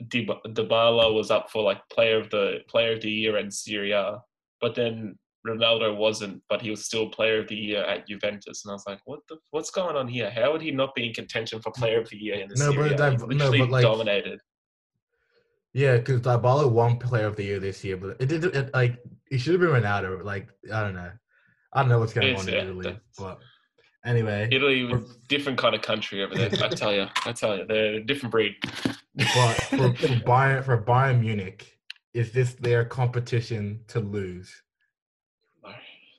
[0.08, 3.92] Dib- Dybala was up for like player of the player of the year in Serie
[3.92, 4.20] A,
[4.60, 8.72] but then Ronaldo wasn't, but he was still player of the year at Juventus, and
[8.72, 10.30] I was like, what the, what's going on here?
[10.30, 12.72] How would he not be in contention for player of the year in the No,
[12.72, 14.40] Serie but that- no, but, like- dominated.
[15.74, 19.00] Yeah, because Dybala won Player of the Year this year, but it did it, like
[19.32, 20.22] it should have been Ronaldo.
[20.22, 21.10] Like I don't know,
[21.72, 23.40] I don't know what's going on in yeah, Italy, but
[24.06, 24.50] anyway.
[24.52, 26.50] Italy was For- different kind of country over there.
[26.62, 28.56] I tell you, I tell you, they're a different breed.
[29.16, 31.78] But for, for Bayern for Bayern Munich,
[32.14, 34.52] is this their competition to lose?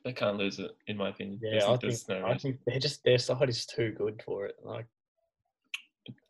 [0.05, 1.41] No, they can't lose it, in my opinion.
[1.43, 4.47] Yeah, There's- I think, no I think they're just their side is too good for
[4.47, 4.57] it.
[4.63, 4.87] Like,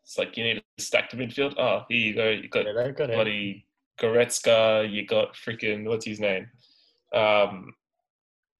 [0.03, 1.55] It's like you need a stacked midfield.
[1.57, 2.29] Oh, here you go.
[2.29, 3.65] You got yeah, they've got a, bloody
[3.99, 4.91] Goretzka.
[4.91, 6.49] You got freaking what's his name?
[7.13, 7.73] Um,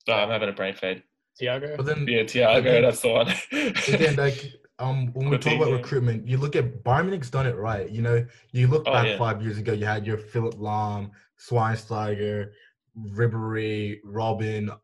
[0.07, 1.03] oh, I'm having a brain fade.
[1.41, 1.75] Thiago.
[1.77, 2.57] But then Yeah, Thiago.
[2.57, 3.27] Again- That's the one.
[3.87, 5.77] again, like um, when we talk about Coutinho.
[5.77, 7.89] recruitment, you look at Bayern Munich's done it right.
[7.89, 9.17] You know, you look Oh, back yeah.
[9.17, 12.51] five years ago, you had your Philipp Lahm, Schweinsteiger,
[12.97, 14.75] Ribery, Robben,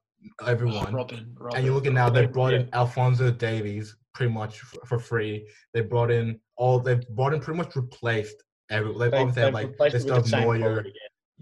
[0.45, 0.93] everyone.
[0.93, 1.55] Robben, Robben.
[1.55, 2.59] And you look at now, they They- brought yeah.
[2.59, 5.47] in Alphonso Davies pretty much f- for free.
[5.73, 6.79] They brought in all.
[6.79, 8.91] They brought in pretty much replaced every.
[8.93, 10.85] They They- obviously have they've like replaced they still have the Neuer.
[10.85, 10.91] yeah.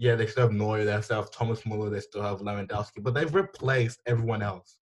[0.00, 0.84] Yeah, they still have Neuer.
[0.84, 1.90] They still have Thomas Muller.
[1.90, 4.78] They still have Lewandowski, but they've replaced everyone else,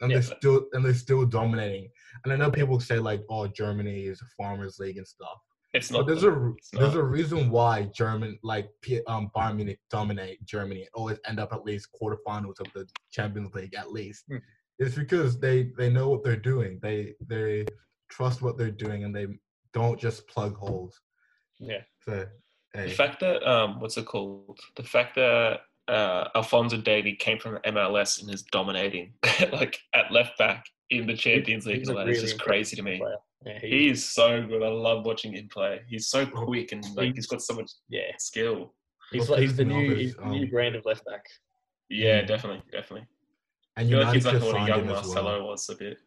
[0.00, 1.90] and Yeah, they're but- still and they're still dominating.
[2.24, 5.38] And I know people say like, "Oh, Germany is a farmers' league and stuff,"
[5.74, 6.06] It's but not.
[6.06, 8.70] there's a It's there's a reason why German like
[9.06, 13.54] um Bayern Munich dominate Germany and always end up at least quarterfinals of the Champions
[13.54, 14.24] League at least.
[14.28, 14.38] Hmm.
[14.78, 16.78] It's because they they know what they're doing.
[16.82, 17.66] They they
[18.08, 19.26] trust what they're doing and they
[19.74, 20.98] don't just plug holes.
[21.58, 21.82] Yeah.
[22.04, 22.26] So
[22.74, 24.58] The fact that um, what's it called?
[24.76, 29.14] The fact that uh, Alphonso Davies came from the MLS and is dominating
[29.52, 32.30] like at left back in the Champions League, He's and a all that is really
[32.30, 32.98] just crazy to me.
[32.98, 33.16] Player.
[33.44, 34.62] Yeah, he, He is so good.
[34.62, 35.80] I love watching him play.
[35.88, 38.10] He's so quick and like he's got so much yeah.
[38.18, 38.74] skill.
[39.12, 41.24] He's like he's the new he's the new um, brand of left back.
[41.88, 43.06] Yeah, definitely, definitely.
[43.76, 45.48] and you feel like United he's like just what a young him as Marcelo well.
[45.48, 45.98] was a bit.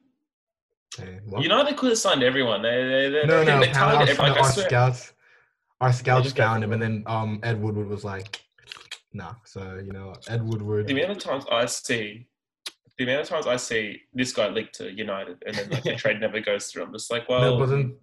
[0.98, 1.42] Hey, what?
[1.42, 2.62] You know, they could have signed everyone.
[2.62, 4.30] They, they, they, no, they, no, they our, target our.
[4.30, 5.14] Like, our scouts,
[5.80, 8.42] our scouts just found him, and then um Ed Woodward was like,
[9.14, 10.88] "Nah." So you know, Ed Woodward.
[10.88, 12.28] the amount of times I see,
[13.06, 15.96] the amount of times I see this guy linked to United, and then like the
[15.96, 16.84] trade never goes through.
[16.84, 17.96] I'm just like, well, no, but then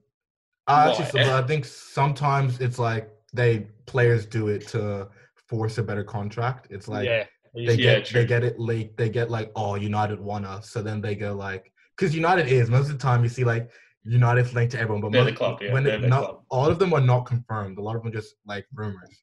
[0.67, 6.05] I actually, I think sometimes it's like they players do it to force a better
[6.05, 6.69] contract.
[6.71, 7.25] It's like yeah.
[7.55, 8.21] they Yeah, get true.
[8.21, 8.97] they get it leaked.
[8.97, 12.69] They get like, "Oh, United won us," so then they go like, because United is
[12.71, 13.71] most of the time you see like
[14.05, 16.25] United's linked to everyone, but They're the most, club, yeah, when they're it, the not
[16.25, 16.43] club.
[16.51, 17.79] all of them are not confirmed.
[17.79, 19.23] A lot of them are just like rumors.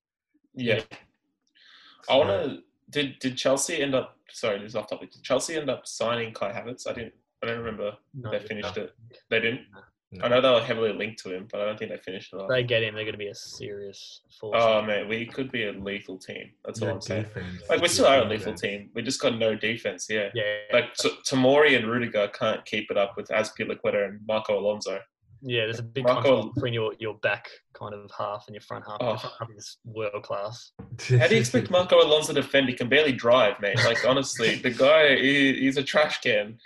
[0.56, 0.82] yeah.
[2.10, 2.60] I want to.
[2.90, 4.18] Did did Chelsea end up?
[4.32, 5.12] Sorry, this is off topic.
[5.12, 6.88] Did Chelsea end up signing Kai Havertz?
[6.88, 7.14] I didn't.
[7.44, 7.94] I don't remember.
[8.14, 8.94] no, they finished it.
[9.30, 9.62] They didn't.
[10.22, 12.38] I know they were heavily linked to him, but I don't think they finished it
[12.38, 12.48] off.
[12.50, 14.56] they get him, they're going to be a serious force.
[14.58, 16.52] Oh man, we could be a lethal team.
[16.64, 17.24] That's all I'm saying.
[17.24, 18.92] defense Like we still are a lethal team.
[18.94, 20.08] We just got no defense.
[20.10, 20.30] Yeah.
[20.34, 25.00] yeah, Like T- Tomori and Rudiger can't keep it up with Azpilicueta and Marco Alonso.
[25.42, 25.66] Yeah.
[25.66, 28.86] There's a big Marco- contrast between your, your back kind of half and your front
[28.88, 28.98] half.
[29.02, 29.18] Your Oh.
[29.18, 30.72] front half is world class.
[31.10, 32.70] How do you expect Marco Alonso to defend?
[32.70, 33.78] He can barely drive, mate.
[33.86, 36.58] Like honestly, the guy he, he's a trash can.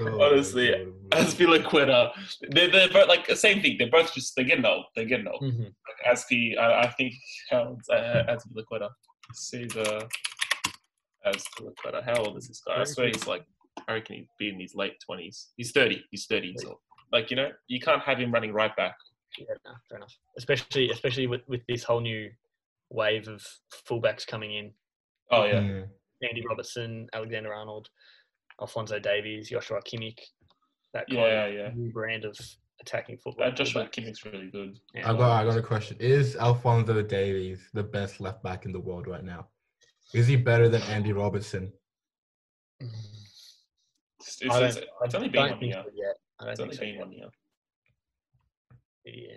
[0.00, 0.70] Oh, honestly,
[1.10, 1.22] God.
[1.26, 2.10] Azpilicueta,
[2.50, 3.76] they're, they're both like the same thing.
[3.78, 4.84] They're both just they're getting old.
[4.96, 5.42] They're getting old.
[5.42, 5.62] Mm-hmm.
[5.64, 7.14] Like Azpi, I, I think
[7.50, 8.88] how old's uh, Azpilicueta?
[9.34, 10.08] César
[11.26, 12.02] Azpilicueta.
[12.04, 12.80] How old is this guy?
[12.80, 13.44] I swear he's like
[13.88, 15.48] I reckon he'd be in his late twenties.
[15.56, 16.04] He's thirty.
[16.10, 16.78] He's thirty years old.
[17.12, 18.94] Like you know, you can't have him running right back.
[19.38, 20.14] Yeah, no, fair enough.
[20.38, 22.30] Especially, especially with, with this whole new
[22.90, 23.44] wave of
[23.88, 24.72] fullbacks coming in.
[25.30, 25.60] Oh yeah.
[25.60, 25.88] Mm.
[26.28, 27.88] Andy Robertson, Alexander Arnold,
[28.60, 30.18] Alphonso Davies, Joshua Kimmich.
[30.92, 31.70] That kind Yeah, of yeah.
[31.74, 32.36] new brand of
[32.80, 33.46] attacking football.
[33.46, 33.92] Uh, Joshua fullbacks.
[33.92, 34.76] Kimmich's really good.
[34.94, 35.10] Yeah.
[35.10, 35.96] I got I got a question.
[36.00, 39.48] Is Alphonso Davies the best left back in the world right now?
[40.12, 41.72] Is he better than Andy Robertson?
[42.80, 45.64] It's, it's, I it's, don't- it's I only been don't one
[45.96, 46.14] year.
[46.40, 46.52] So yet.
[46.52, 46.80] I don't think so.
[46.80, 47.00] been yet.
[47.00, 47.28] one year.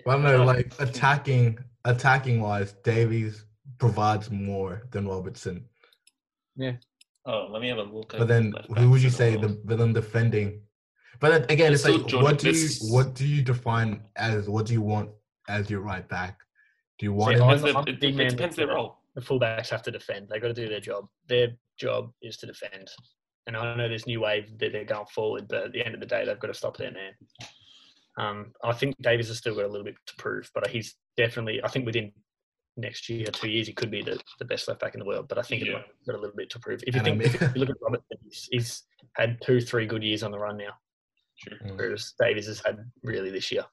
[0.08, 3.46] I don't know, Uh, like attacking attacking wise, Davies
[3.78, 5.66] provides more than Robertson.
[6.56, 6.74] Yeah.
[7.26, 8.14] Oh, let me have a look.
[8.18, 9.44] But then who would you say world.
[9.44, 10.62] the but then defending?
[11.20, 14.50] But then again, It's it's like Jordan- what do you what do you define as
[14.50, 15.10] what do you want
[15.48, 16.40] as your right back?
[17.00, 17.50] Do you want See, him?
[17.50, 18.98] I- Depends their- it, it depends their the- role.
[19.16, 20.28] The fullbacks have to defend.
[20.30, 21.08] They've got to do their job.
[21.28, 22.90] Their job is to defend.
[23.46, 26.00] And I know this new wave that they're going forward, but at the end of
[26.00, 27.12] the day, they've got to stop their man.
[28.18, 31.62] Um, I think Davies has still got a little bit to prove, but he's definitely.
[31.64, 32.12] I think within
[32.78, 35.28] next year, two years, he could be the, the best left back in the world.
[35.28, 35.80] But I think Yeah.
[35.98, 36.82] he's got a little bit to prove.
[36.88, 38.84] If you think, if you look at Robert, he's, he's
[39.16, 40.74] had two, three good years on the run now,
[41.36, 41.58] Sure.
[41.76, 43.66] Whereas Davies has had really this year.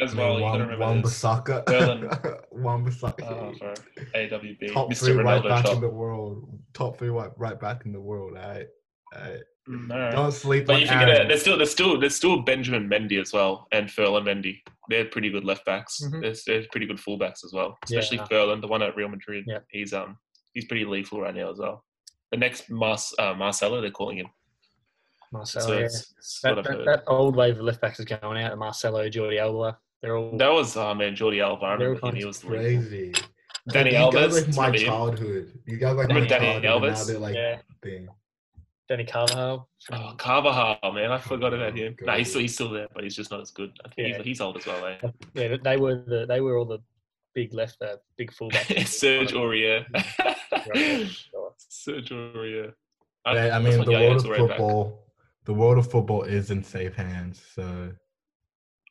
[0.00, 1.02] As I well, mean, you gotta Wan- remember Wan.
[1.02, 2.42] Bissaka.
[2.52, 3.22] Wan Bissaka.
[3.22, 3.74] Oh, for
[4.14, 4.98] AWB, Top Mr.
[5.06, 6.58] three right Ronaldo back in the world.
[6.72, 8.36] Top three right, right back in the world.
[8.36, 8.68] Alright.
[9.14, 9.40] Alright.
[9.68, 10.10] No.
[10.10, 11.22] Don't sleep But on you forget Aaron.
[11.22, 11.28] it.
[11.28, 14.58] There's still there's still there's still Benjamin Mendy as well and Ferland Mendy.
[14.88, 16.00] They're pretty good left backs.
[16.02, 16.22] Mhm.
[16.22, 18.24] There's, there's pretty good fullbacks as well, especially Yeah.
[18.26, 19.44] Ferland, the one at Real Madrid.
[19.46, 19.58] Yeah.
[19.70, 20.16] He's um
[20.54, 21.84] he's pretty lethal right now as well.
[22.32, 24.28] The next Mas, uh, Marcelo, they're calling him.
[25.32, 25.84] Marcelo, so yeah.
[25.86, 28.56] it's, it's that, that, that old wave of left backs is going out.
[28.58, 30.36] Marcelo, Jordi Alba, they're all.
[30.36, 31.64] That was oh man, Jordi Alba.
[31.64, 32.14] I remember him.
[32.14, 32.58] He was lethal.
[32.60, 33.12] Crazy.
[33.70, 34.12] Dani you Alves.
[34.12, 35.52] guys like my childhood.
[35.66, 36.54] You guys like Remember my Dani childhood.
[36.56, 37.06] and Now Alves?
[37.06, 37.58] they're like Yeah.
[37.82, 38.08] thing.
[38.90, 39.68] Dani Carvajal.
[39.92, 41.94] Oh, Carvajal, man, I forgot about Oh, him.
[41.98, 42.06] God.
[42.06, 43.70] No, he's still, he's still there, but he's just not as good.
[43.84, 44.16] I think Yeah.
[44.18, 44.96] he's, he's old as well, eh?
[45.34, 46.80] Yeah, they were the they were all the
[47.34, 48.86] big left, uh, big fullbacks.
[48.88, 49.86] Serge Aurier.
[50.74, 51.04] Yeah.
[51.56, 52.72] Serge Aurier.
[53.26, 54.36] Yeah, I mean, the world of is back.
[54.38, 55.01] football,
[55.44, 57.42] the world of football is in safe hands.
[57.54, 57.92] So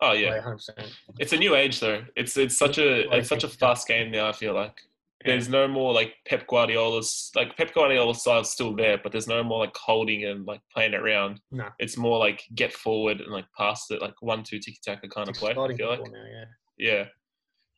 [0.01, 0.91] Oh yeah, Yeah, 100%.
[1.19, 2.03] it's a new age though.
[2.15, 4.27] It's it's such a it's such a fast game now.
[4.27, 4.75] I feel like
[5.23, 9.43] there's no more like Pep Guardiola's like Pep Guardiola's style's still there, but there's no
[9.43, 11.39] more like holding and like playing it around.
[11.51, 11.67] No.
[11.77, 15.29] It's more like get forward and like pass it like one two tiki taka kind
[15.29, 15.51] of play.
[15.51, 16.45] I feel like now, yeah.
[16.77, 17.05] yeah,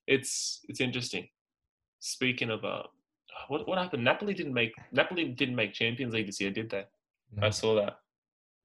[0.07, 1.27] it's it's interesting.
[1.99, 2.85] Speaking about
[3.35, 6.69] uh, what what happened, Napoli didn't make Napoli didn't make Champions League this year, did
[6.69, 6.85] they?
[7.41, 7.97] I saw that.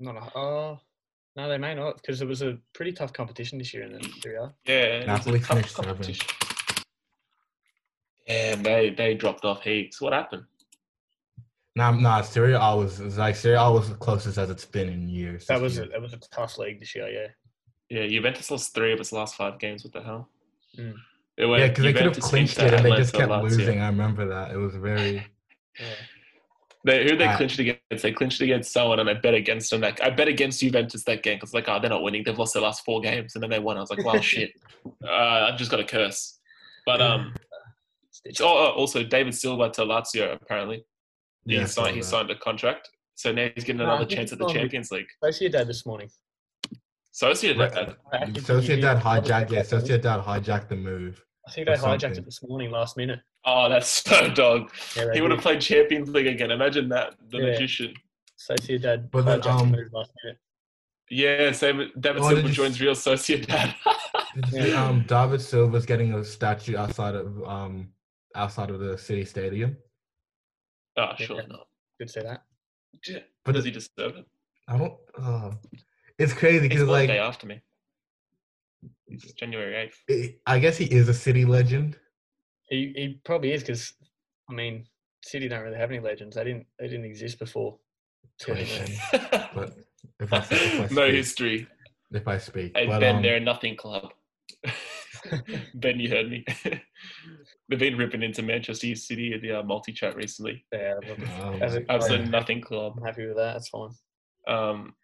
[0.01, 0.81] Not a, oh,
[1.37, 4.09] no, they may not because it was a pretty tough competition this year in the
[4.21, 4.55] Serie A.
[4.67, 5.99] Yeah, it Napoli finished seventh.
[5.99, 6.27] competition.
[8.27, 10.01] Yeah, they they dropped off heaps.
[10.01, 10.45] What happened?
[11.79, 14.89] nah, nah, Serie A was, was like Serie A was the closest as it's been
[14.89, 15.47] in years.
[15.47, 17.29] That this was a, that was a tough league this year, yeah.
[17.89, 19.85] Yeah, Juventus lost three of its last five games.
[19.85, 20.29] What the hell?
[20.77, 20.95] Mm.
[21.39, 23.59] It went, yeah, because they could have clinched it and they just kept Atalanta, Lazio.
[23.59, 23.81] losing.
[23.81, 24.51] I remember that.
[24.51, 25.25] It was very.
[25.81, 25.87] yeah.
[26.85, 27.37] They, who they Ah.
[27.37, 28.03] clinched against?
[28.03, 29.81] They clinched against someone, and I bet against them.
[29.81, 32.23] Like I bet against Juventus that game because like, oh, they're not winning.
[32.25, 33.77] They've lost their last four games, and then they won.
[33.77, 34.53] I was like, wow, shit.
[35.05, 36.39] Uh, I just got a curse.
[36.87, 37.35] But um,
[38.41, 40.85] oh, oh, also David Silva to Lazio apparently.
[41.45, 41.97] He Yeah, I signed.
[41.97, 44.63] He signed a contract, so now he's getting another think chance at the gone with-
[44.63, 45.09] Champions League.
[45.23, 46.09] Sociedad this morning.
[47.13, 47.75] Sociedad.
[47.75, 47.97] Right.
[48.13, 49.51] I actually- Sociedad I hijacked.
[49.51, 51.23] Yeah, Sociedad hijacked the move.
[51.47, 52.19] I think they hijacked something.
[52.19, 53.21] it this morning, last minute.
[53.51, 54.71] Oh, that's so dog.
[54.97, 56.51] Yeah, He would have played Champions League again.
[56.51, 57.51] Imagine that, the Yeah.
[57.53, 57.95] magician.
[58.39, 60.39] Sociedad But then, hijacked um, the last minute.
[61.11, 61.91] Yeah, same.
[61.99, 63.75] David Oh, Silva you joins Real Sociedad.
[64.35, 67.89] Did you see, um, David Silva's getting a statue outside of um
[68.37, 69.77] outside of the city stadium.
[70.99, 71.67] oh, sure not.
[71.99, 72.43] Good to see that.
[73.07, 73.19] Yeah.
[73.45, 74.27] But Does he deserve it?
[74.69, 74.95] I don't.
[75.21, 75.51] Uh,
[76.19, 77.61] it's crazy because like day after me.
[79.09, 79.75] It's January
[80.09, 80.39] eighth.
[80.47, 81.97] I guess he is a city legend.
[82.69, 83.95] He he probably is because
[84.51, 84.87] I mean
[85.25, 86.37] City don't really have any legends.
[86.37, 87.79] They didn't they didn't exist before.
[88.41, 88.87] 2010.
[89.21, 89.49] 2010.
[89.55, 89.75] But
[90.21, 91.67] if I, if I no history.
[92.13, 92.77] if I speak.
[92.77, 94.13] Hey, but, Ben, um, they're a nothing club.
[95.75, 96.45] ben, you heard me.
[97.69, 100.65] They've been ripping into Manchester City at the uh, multi chat recently.
[100.73, 100.95] Yeah,
[101.43, 102.31] Oh as my a- Absolute God.
[102.31, 102.95] nothing club.
[102.97, 103.53] I'm happy with that.
[103.55, 103.91] That's fine.
[104.47, 104.95] Um,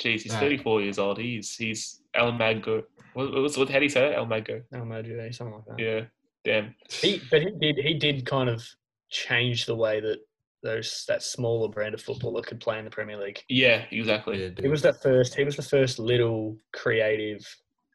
[0.00, 0.40] geez, he's Right.
[0.40, 1.18] 34 years old.
[1.18, 2.84] He's he's El Mago.
[3.14, 4.16] What, what, was- what, how do you say that?
[4.16, 4.62] El Mago.
[4.72, 5.78] Emoji, something like that.
[5.78, 6.00] Yeah.
[6.44, 6.74] Damn.
[6.90, 7.76] He, but he did.
[7.78, 8.66] He did kind of
[9.10, 10.18] change the way that
[10.62, 13.42] those that smaller brand of footballer could play in the Premier League.
[13.48, 14.42] Yeah, exactly.
[14.42, 15.34] Yeah, He was that first.
[15.34, 17.40] He was the first little creative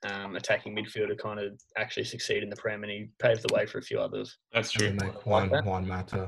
[0.10, 3.66] um, attacking midfielder kind of actually succeed in the Prem, and he paved the way
[3.66, 4.38] for a few others.
[4.54, 4.88] That's true.
[4.88, 5.66] then, like Like Juan, that?
[5.66, 6.28] Juan Mata.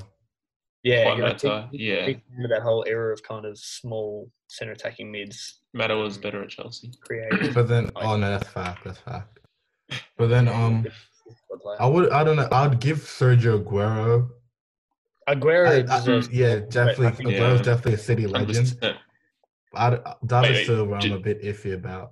[0.83, 2.05] Yeah, Juan you know, Mata, big- yeah.
[2.07, 6.49] big that whole era of kind of small center attacking mids, Mata was better at
[6.49, 6.91] Chelsea.
[7.01, 7.53] creative.
[7.53, 8.83] But then, oh no, that's fact.
[8.83, 9.39] That's fact.
[10.17, 10.93] But then, um, Squad player.
[11.79, 14.29] I would, I don't know, I'd give Sergio Aguero.
[15.29, 16.29] Aguero I- I- deserves.
[16.31, 17.07] yeah, definitely.
[17.07, 17.63] I think- Aguero's Yeah.
[17.65, 18.67] definitely a city legend.
[18.81, 18.97] 100%.
[19.73, 19.91] I'd,
[20.23, 22.11] that Wait, wait, still where I'm a bit iffy about.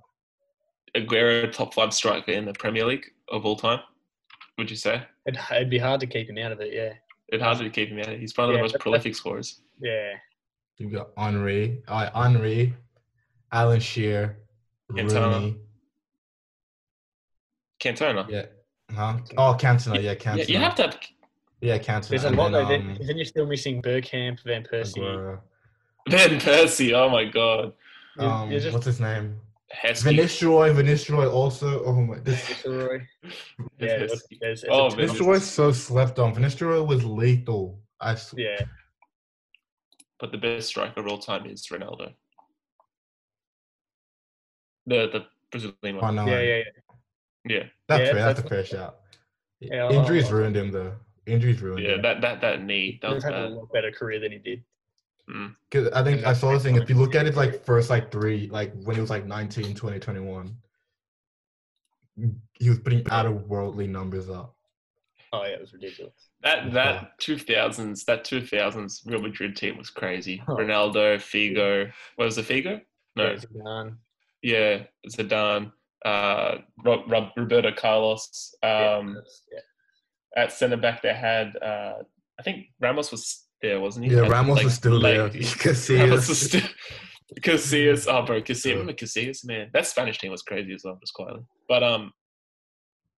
[0.96, 3.80] Aguero, top five striker in the Premier League of all time.
[4.58, 5.02] Would you say?
[5.26, 6.72] It'd, it'd be hard to keep him out of it.
[6.72, 6.94] Yeah,
[7.28, 8.08] It's hard to keep him out.
[8.18, 9.60] He's one of the most prolific scorers.
[9.80, 10.14] yeah.
[10.78, 12.74] You've got Henry, uh, Henry,
[13.52, 14.38] Alan Shearer,
[14.90, 15.32] Cantona.
[15.34, 15.56] Rooney.
[17.78, 18.28] Cantona.
[18.30, 18.46] Yeah.
[18.94, 19.18] Huh?
[19.36, 20.02] Oh, Cantona.
[20.02, 20.38] Yeah, Cantona.
[20.38, 20.98] Yeah, you have to have
[21.60, 22.08] Yeah, Cantona.
[22.08, 22.74] There's a and lot then, though.
[22.74, 24.96] um, Then, then you're still missing Bergkamp, Van Persie.
[24.98, 25.40] Aguero.
[26.08, 26.92] Van Persie.
[26.92, 27.72] Oh my God.
[28.18, 29.40] Um, just- what's his name?
[29.74, 30.02] Heskey.
[30.02, 30.72] Vinicius.
[30.76, 31.84] Vinicius also.
[31.84, 32.18] Oh my.
[32.18, 33.06] This, Nistelrooy.
[33.78, 34.38] Yeah, look, Heskey.
[34.42, 35.18] it's Oh, a Vinicius.
[35.18, 35.26] ton.
[35.28, 36.34] Vinicius is so slept on.
[36.34, 37.78] Vinicius was lethal.
[38.00, 38.58] I sw- Yeah,
[40.18, 42.12] But the best striker of all time is Ronaldo.
[44.86, 46.16] The the Brazilian Oh, one.
[46.16, 46.62] no, yeah, yeah, yeah.
[47.48, 48.14] Yeah, That's Yeah, fair.
[48.22, 49.00] That's a fair shout.
[49.60, 50.94] Yeah, I'll- oh, Injuries I'll- ruined him though.
[51.26, 51.94] Injuries ruined yeah.
[51.94, 52.02] him.
[52.02, 52.98] That that that knee.
[53.02, 54.64] That was had a lot better career than he did.
[55.28, 55.54] Mm.
[55.70, 56.76] 'Cause I think I saw this thing.
[56.76, 59.74] If you look at it like first like three, like when he was like 19,
[59.74, 60.56] 20, 21,
[62.58, 64.56] he was putting out of worldly numbers up.
[65.32, 66.28] Oh yeah, it was ridiculous.
[66.42, 70.42] That that two thousands that two thousands Real Madrid team was crazy.
[70.48, 70.56] Oh.
[70.56, 71.90] Ronaldo, Figo.
[72.16, 72.80] What was it, Figo?
[73.16, 73.96] No, Yeah, Zidane.
[74.42, 75.72] yeah, Zidane,
[76.04, 78.54] uh, Rob, Rob, Roberto Carlos.
[78.62, 79.16] Um,
[79.52, 79.60] yeah.
[80.42, 81.94] at centre back they had uh,
[82.38, 84.12] I think Ramos was there, wasn't he?
[84.14, 85.24] Yeah, At, Ramos like, was still there.
[85.24, 86.62] late- You can Ramos was still
[87.42, 88.06] Casillas.
[88.08, 88.64] Oh, bro, Casillas.
[88.64, 88.72] Yeah.
[88.72, 89.70] Remember Casillas, man?
[89.72, 91.42] That Spanish team was crazy as well, just quietly.
[91.68, 92.12] But um,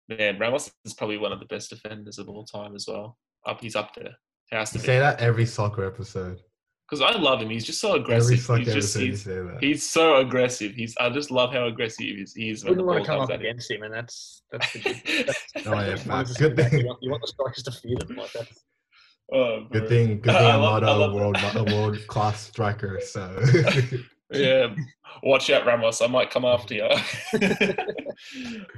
[0.08, 3.18] man, Ramos is probably one of the best defenders of all time as well.
[3.46, 4.16] Up, he's up there.
[4.50, 6.40] Has to You be say that every soccer episode.
[6.90, 7.50] Because I love him.
[7.50, 8.40] He's just so aggressive.
[8.40, 9.56] soccer He's just episode he's, say that.
[9.60, 10.72] he's so aggressive.
[10.72, 12.34] He's I just love how aggressive he is.
[12.34, 13.46] He is the Wouldn't want to come comes up at him.
[13.46, 14.72] against him, and that's that's.
[14.82, 16.34] that's Oh, yeah, that's one of facts.
[16.36, 18.48] the Good thing- You want, you want the strikers to feed him like that.
[19.32, 22.40] Oh, Good thing, good thing I I'm not I a love- world a world class
[22.40, 22.98] striker.
[23.00, 23.40] So
[24.32, 24.68] Yeah,
[25.24, 26.00] watch out, Ramos.
[26.00, 26.84] I might come after you.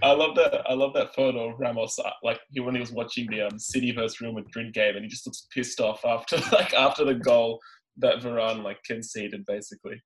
[0.02, 0.62] I love that.
[0.66, 1.98] I love that photo of Ramos.
[1.98, 5.04] uh, Like he when he was watching the um, City versus Real Madrid game, and
[5.04, 7.60] he just looks pissed off after like after the goal
[7.99, 9.45] that Varane like conceded.
[9.47, 10.01] Basically,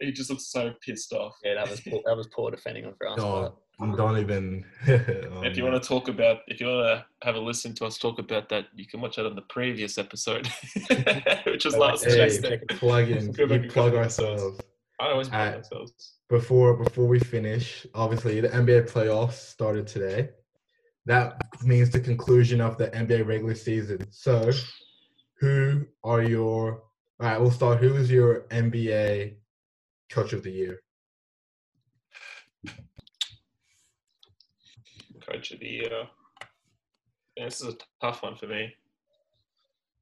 [0.00, 1.34] he just looks so pissed off.
[1.44, 3.20] Yeah, that was poor, that was poor defending on France.
[3.22, 4.64] oh, but don't even.
[4.88, 5.72] oh, if you man.
[5.72, 8.48] want to talk about, if you want to have a listen to us talk about
[8.50, 10.46] that, you can watch that on the previous episode,
[11.46, 12.60] which was last to Hey, Tuesday.
[12.70, 14.42] Plug in, Go we plug ourselves.
[14.42, 14.60] ourselves.
[15.00, 15.56] I always plug Alright.
[15.56, 16.14] ourselves.
[16.28, 20.28] before before we finish, obviously the NBA playoffs started today.
[21.06, 24.06] That means the conclusion of the NBA regular season.
[24.10, 24.50] So,
[25.38, 26.82] who are your?
[27.20, 27.80] All right, we'll start.
[27.80, 29.34] Who is your NBA
[30.10, 30.80] coach of the year?
[35.20, 36.08] Coach of the year.
[37.36, 38.72] Yeah, this is a tough one for me.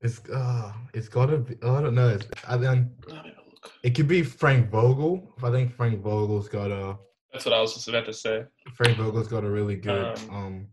[0.00, 1.56] It's uh, it's gotta be.
[1.62, 2.08] I don't know.
[2.10, 3.72] It's, I then Let me have a look.
[3.82, 5.34] it could be Frank Vogel.
[5.42, 6.96] I think Frank Vogel's got a
[7.32, 8.44] That's what I was just about to say.
[8.74, 10.66] Frank Vogel's got a really good Um, um,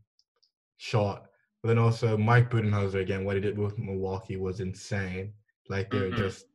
[0.78, 1.26] shot.
[1.64, 5.34] But then also Mike Budenholzer again, what he did with Milwaukee was insane.
[5.70, 6.18] Like they're Mhm.
[6.18, 6.45] just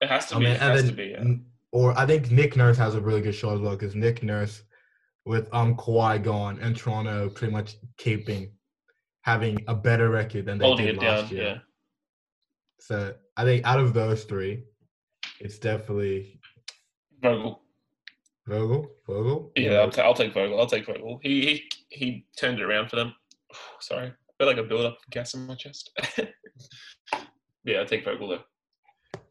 [0.00, 0.44] It has to I be.
[0.44, 1.04] mean, it has and to be.
[1.06, 1.24] Yeah.
[1.72, 4.62] or I think Nick Nurse has a really good show as well because Nick Nurse,
[5.24, 8.52] with um Kawhi gone and Toronto pretty much keeping,
[9.22, 11.32] having a better record than they Holding did it last down.
[11.36, 11.44] year.
[11.46, 11.58] Yeah.
[12.80, 14.64] So I think out of those three,
[15.40, 16.40] it's definitely
[17.20, 17.62] Vogel.
[18.46, 18.90] Vogel.
[19.06, 19.52] Vogel.
[19.56, 20.60] Yeah, I'll, ta- I'll take Vogel.
[20.60, 21.18] I'll take Vogel.
[21.22, 23.14] He he he turned it around for them.
[23.80, 25.90] Sorry, feel like a build up gas in my chest.
[27.64, 28.42] yeah, I'll take Vogel though.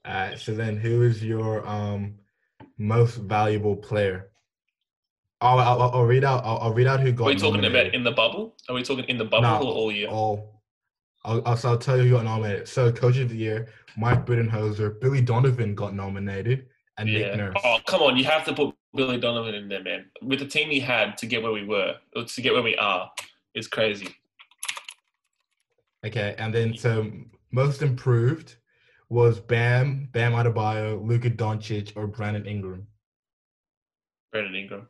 [0.06, 0.40] All right.
[0.40, 2.16] So then, who is your um
[2.78, 4.30] most valuable player?
[5.42, 6.44] I'll, I'll, I'll- read out.
[6.46, 7.26] I'll, I'll read out who got.
[7.26, 7.88] Are we talking nominated.
[7.88, 8.56] about in the bubble?
[8.70, 10.08] Are we talking in the bubble No, or all year?
[10.10, 10.50] Oh,
[11.26, 12.68] I'll, I'll, I'll tell you who got nominated.
[12.68, 17.36] So, Coach of the Year, Mike Budenholzer, Billy Donovan got nominated, and Nick.
[17.36, 17.56] Nurse.
[17.64, 20.06] Oh come on, you have to put Billy Donovan in there, man.
[20.22, 22.78] With the team he had to get where we were, or to get where we
[22.78, 23.12] are,
[23.54, 24.16] is crazy.
[26.06, 27.10] Okay, and then so
[27.52, 28.56] most improved
[29.10, 32.88] was Bam, Bam Adebayo, Luka Doncic, or Brandon Ingram.
[34.32, 34.90] Brandon Ingram.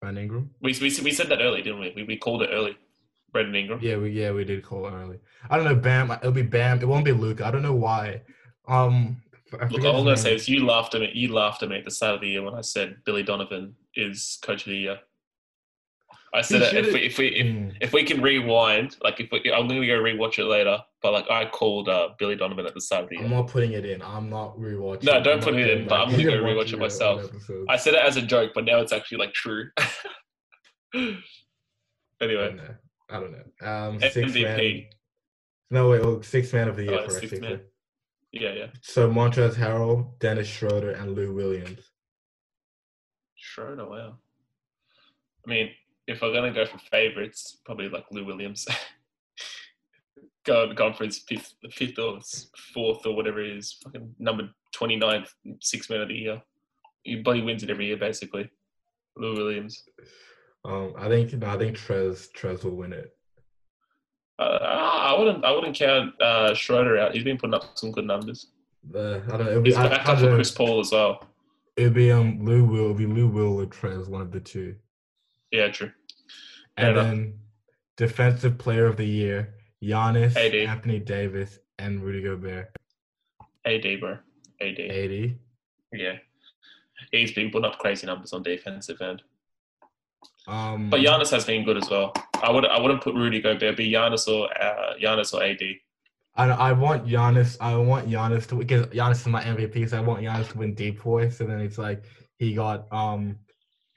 [0.00, 0.50] Brandon Ingram.
[0.60, 1.92] We, we, we said that early, didn't we?
[1.94, 2.76] We, we called it early.
[3.32, 3.80] Brandon Ingram.
[3.82, 5.18] Yeah, we yeah we did call it early.
[5.48, 6.10] I don't know Bam.
[6.10, 6.80] It'll be Bam.
[6.80, 7.46] It won't be Luka.
[7.46, 8.22] I don't know why.
[8.68, 9.22] Um,
[9.52, 11.10] Look, all I'm gonna say is you laughed at me.
[11.14, 13.74] You laughed at me at the start of the year when I said Billy Donovan
[13.94, 14.98] is coach of the year.
[16.34, 17.76] I said it, if we if we if, Mm.
[17.82, 20.78] if we can rewind, like if we, I'm gonna go rewatch it later.
[21.02, 23.24] But like I called uh, Billy Donovan at the start of the year.
[23.24, 24.00] I'm not putting it in.
[24.00, 25.02] I'm not rewatching.
[25.04, 26.00] No, don't not put it doing in, but.
[26.00, 27.30] I'm gonna You go can rewatch watch it myself.
[27.68, 29.68] I said it as a joke, but now it's actually like true.
[30.94, 31.18] I
[32.20, 32.74] anyway, don't know.
[33.10, 33.68] I don't know.
[33.68, 34.58] Um, six man.
[34.58, 34.86] MVP.
[35.70, 37.60] No wait, oh, six man of the year Oh, for sixth six man.
[38.32, 38.66] Yeah, yeah.
[38.80, 41.90] So Montrezl Harrell, Dennis Schroeder, and Lou Williams.
[43.36, 44.14] Schroeder, wow.
[45.46, 45.70] I mean,
[46.06, 48.66] if I'm gonna go for favorites, probably like Lou Williams.
[50.44, 52.18] gone, gone for his fifth, fifth or
[52.74, 55.28] fourth or whatever it is, fucking number 29th,
[55.60, 56.42] six man of the year.
[57.02, 58.50] He, but he wins it every year, basically.
[59.16, 59.84] Lou Williams.
[60.64, 63.14] Um, I think I think Trez Trez will win it.
[64.38, 67.14] Uh, I wouldn't, I wouldn't count uh, Schroeder out.
[67.14, 68.48] He's been putting up some good numbers.
[68.94, 69.50] Uh, I don't know.
[69.50, 70.34] It'll be, He's I, back I up don't.
[70.34, 71.26] Chris Paul as well.
[71.76, 74.76] It'll be um Lou will be Lou Will or Trez, one of the two.
[75.52, 75.92] Yeah, true.
[76.76, 77.06] Fair And enough.
[77.06, 77.38] then
[77.96, 80.54] defensive player of the year, Giannis, AD.
[80.54, 82.74] Anthony Davis, and Rudy Gobert.
[83.64, 84.18] AD, bro.
[84.60, 84.78] AD.
[84.80, 85.36] 80.
[85.92, 86.16] Yeah.
[87.10, 89.22] He's been putting up crazy numbers on defensive end.
[90.48, 92.12] Um But Giannis has been good as well.
[92.42, 95.60] I would I wouldn't put Rudy Gobert, it'd be Giannis or uh, Giannis or AD.
[96.34, 97.56] I, I want Giannis.
[97.60, 99.88] I want Giannis to because Giannis is my MVP.
[99.90, 101.40] So I want Giannis to win deep voice.
[101.40, 102.04] And then it's like
[102.38, 103.36] he got um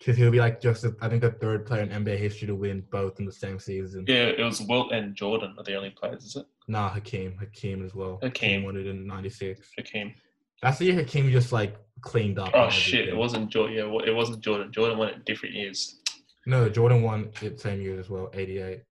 [0.06, 2.84] because he'll be like just I think the third player in NBA history to win
[2.92, 4.06] both in the same season.
[4.08, 6.46] Yeah, it was Wilt and Jordan are the only players, is it?
[6.68, 8.20] Nah, Hakeem, Hakeem as well.
[8.22, 8.64] Hakeem.
[8.64, 9.72] won it in '96.
[9.78, 10.14] Hakeem.
[10.62, 12.52] That's the year Hakeem just like cleaned up.
[12.54, 13.08] Oh shit!
[13.10, 13.76] It wasn't Jordan.
[13.78, 14.72] Yeah, it wasn't Jordan.
[14.72, 16.00] Jordan won it in different years.
[16.46, 18.82] No, Jordan won it same year as well, '88.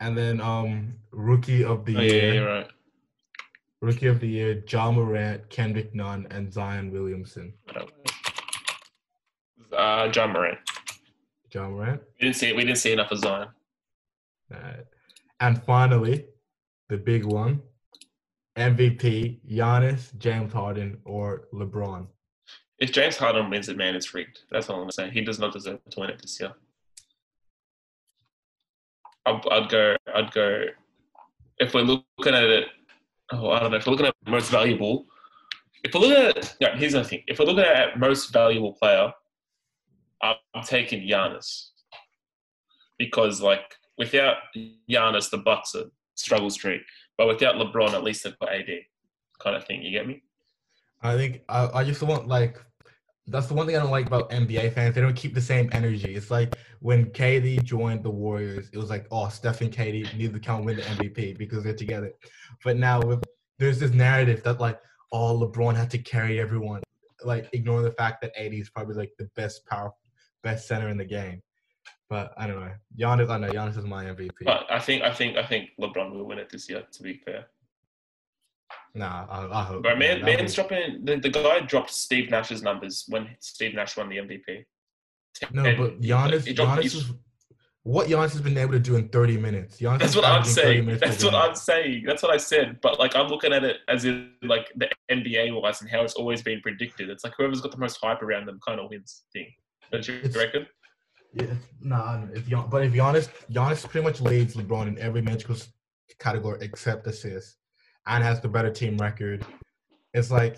[0.00, 2.68] And then um rookie of the Oh, yeah, year, you're right.
[3.80, 7.52] rookie of the year, Ja Morant, Kendrick Nunn, and Zion Williamson.
[9.72, 10.58] Uh, John Moran.
[11.52, 12.02] Ja Morant.
[12.20, 13.48] We didn't see we didn't see enough of Zion.
[15.40, 16.26] And finally,
[16.88, 17.60] the big one,
[18.56, 22.06] MVP, Giannis, James Harden, or LeBron.
[22.78, 24.40] If James Harden wins it, man, it's rigged.
[24.50, 25.10] That's all I'm gonna say.
[25.10, 26.52] He does not deserve to win it this year.
[29.26, 29.96] I'd, I'd go.
[30.14, 30.64] I'd go.
[31.58, 32.66] If we're looking at it,
[33.32, 33.76] oh, I don't know.
[33.76, 35.06] If we're looking at most valuable,
[35.84, 37.22] if we're looking at, yeah, here's the thing.
[37.26, 39.12] If we're looking at most valuable player,
[40.54, 41.68] I'm, taking Giannis
[42.98, 44.36] because, like, without
[44.88, 46.82] Giannis, the Bucks are struggle street.
[47.18, 48.68] But without LeBron, at least they've got AD,
[49.38, 49.82] kind of thing.
[49.82, 50.22] You get me?
[51.02, 52.64] I think I, I just want like
[53.26, 54.94] that's the one thing I don't like about NBA fans.
[54.94, 56.14] They don't keep the same energy.
[56.14, 60.34] It's like when KD joined the Warriors, it was like, oh, Steph and KD need
[60.34, 62.12] to can win the MVP because they're together.
[62.62, 63.24] But now with,
[63.58, 64.78] there's this narrative that like,
[65.10, 66.82] oh, LeBron had to carry everyone,
[67.24, 69.90] like ignoring the fact that AD is probably like the best power,
[70.44, 71.42] best center in the game.
[72.08, 72.70] But I don't know.
[72.96, 74.30] Giannis, I know Giannis is my MVP.
[74.44, 76.84] But I think I think I think LeBron will win it this year.
[76.92, 77.46] To be fair,
[78.94, 79.82] nah, I, I hope.
[79.82, 83.96] but man, that man's dropping the, the guy dropped Steve Nash's numbers when Steve Nash
[83.96, 84.64] won the MVP.
[85.50, 87.12] No, And but Giannis, he Giannis is
[87.82, 89.78] what Giannis has been able to do in 30 minutes.
[89.78, 90.86] Giannis That's what I'm saying.
[90.98, 91.34] That's what.
[91.34, 92.04] I'm saying.
[92.06, 92.80] That's what I said.
[92.82, 96.14] But like I'm looking at it as in like the NBA wise and how it's
[96.14, 97.08] always been predicted.
[97.08, 99.48] It's like whoever's got the most hype around them kind of wins thing.
[99.92, 100.66] Don't you It's- reckon?
[101.32, 105.56] Yeah, nah, if Gian, but if Giannis, Giannis pretty much leads LeBron in every magical
[106.20, 107.56] category except assists,
[108.06, 109.44] and has the better team record.
[110.12, 110.56] It's like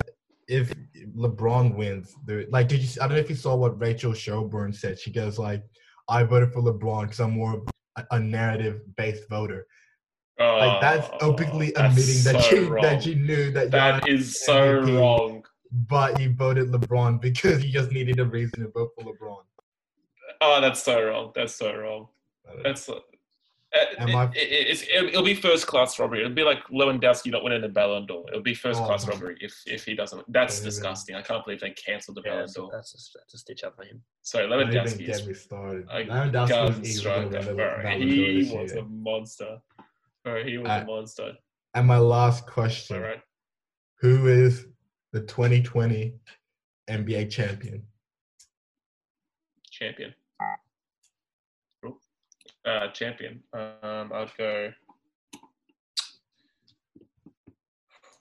[0.48, 0.70] if
[1.16, 2.14] LeBron wins.
[2.50, 2.88] Like, did you?
[3.00, 4.98] I don't know if you saw what Rachel Sherburne said.
[4.98, 5.62] She goes like,
[6.10, 9.66] "I voted for LeBron because I'm more of a, a narrative-based voter."
[10.38, 12.82] Oh, Like that's oh, openly that's admitting that so she wrong.
[12.82, 15.00] that she knew that That is so MVP.
[15.00, 15.35] wrong.
[15.88, 19.42] But he voted LeBron because he just needed a reason to vote for LeBron.
[20.40, 21.32] Oh, that's so wrong.
[21.34, 22.08] That's so wrong.
[22.46, 22.62] I don't know.
[22.64, 22.88] That's.
[22.88, 22.94] Uh,
[23.98, 26.20] Am it, I- it, it's, it'll, it'll be first class robbery.
[26.20, 28.24] It'll be like Lewandowski not winning the Ballon d'Or.
[28.28, 30.24] It'll be first Oh class my- robbery if, if he doesn't.
[30.32, 30.64] That's Yeah.
[30.64, 31.14] disgusting.
[31.16, 32.70] I can't believe they cancelled the Yeah, Ballon that's, d'Or.
[32.72, 34.02] that's, a, that's a stitch up for him.
[34.22, 35.86] Sorry, Don't even Lewandowski is get me started.
[35.90, 37.76] a Lewandowski gun was easily gonna striker, win bro.
[37.76, 38.78] the Ballon He was year.
[38.78, 39.58] a monster.
[40.24, 41.32] Bro, he was I- a monster.
[41.74, 43.20] And my last question: right.
[44.00, 44.66] Who is
[45.16, 46.12] the 2020
[46.90, 47.82] NBA champion?
[49.70, 50.14] Champion.
[52.66, 53.42] Uh, champion.
[53.54, 54.72] Um, I'd go.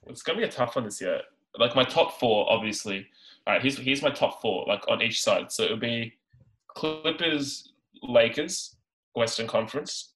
[0.06, 1.20] It's gonna be a tough one this year.
[1.58, 3.06] Like my top four, obviously.
[3.46, 5.52] All right, here's here's my top four, like on each side.
[5.52, 6.14] So it would be
[6.68, 7.72] Clippers,
[8.02, 8.76] Lakers,
[9.14, 10.14] Western Conference.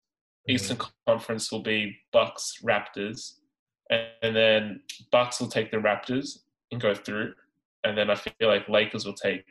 [0.48, 3.34] Eastern Conference will be Bucks, Raptors,
[3.90, 4.80] and then
[5.12, 6.38] Bucks will take the Raptors
[6.70, 7.34] and go through,
[7.84, 9.44] and then I feel like Lakers will take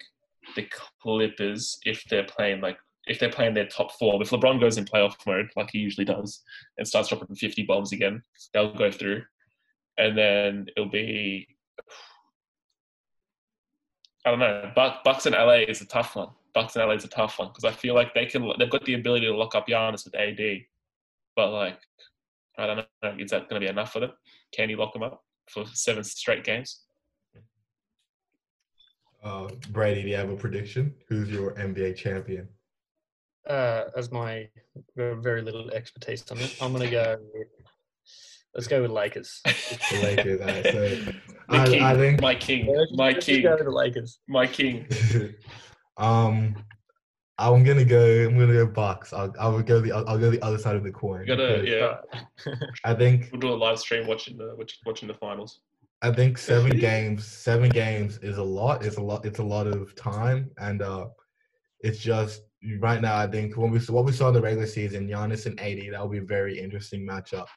[0.56, 0.68] the
[1.02, 4.22] Clippers if they're playing like if they're playing their top four.
[4.22, 6.44] If LeBron goes in playoff mode like he usually does
[6.78, 8.22] and starts dropping 50 bombs again,
[8.54, 9.24] they'll go through,
[9.98, 11.48] and then it'll be
[14.26, 14.72] I don't know.
[14.76, 16.30] Bucks and LA is a tough one.
[16.54, 18.52] Bucks and LA is a tough one because I feel like they can.
[18.60, 20.40] They've got the ability to lock up Giannis with AD,
[21.36, 21.80] but like
[22.58, 23.16] I don't know.
[23.18, 24.12] Is that going to be enough for them?
[24.52, 26.82] Can you lock them up for seven straight games?
[29.24, 30.96] Uh, Brady, do you have a prediction?
[31.08, 32.48] Who's your NBA champion?
[33.48, 34.48] Uh, as my
[34.96, 37.18] very little expertise on it, I'm going to go.
[37.34, 37.48] With,
[38.54, 39.42] let's go with Lakers.
[39.44, 40.40] the Lakers.
[40.40, 41.14] Right, so
[41.50, 44.20] I, king, I, think my king, my king, go to the Lakers.
[44.28, 44.88] My king.
[45.98, 46.56] um,
[47.38, 48.26] I'm gonna go.
[48.28, 49.14] I'm gonna go Bucks.
[49.14, 51.22] I'll I'll go the I'll go the other side of the coin.
[51.22, 52.54] You gotta yeah.
[52.84, 54.56] I think we'll do a live stream watching the
[54.86, 55.62] watching the finals.
[56.02, 57.26] I think seven games.
[57.26, 58.86] Seven games is a lot.
[58.86, 59.26] It's a lot.
[59.26, 61.08] It's a lot of time, and uh,
[61.82, 62.44] it's just
[62.80, 63.18] right now.
[63.18, 66.02] I think when we what we saw in the regular season, Giannis and AD, that
[66.02, 67.48] will be a very interesting matchup.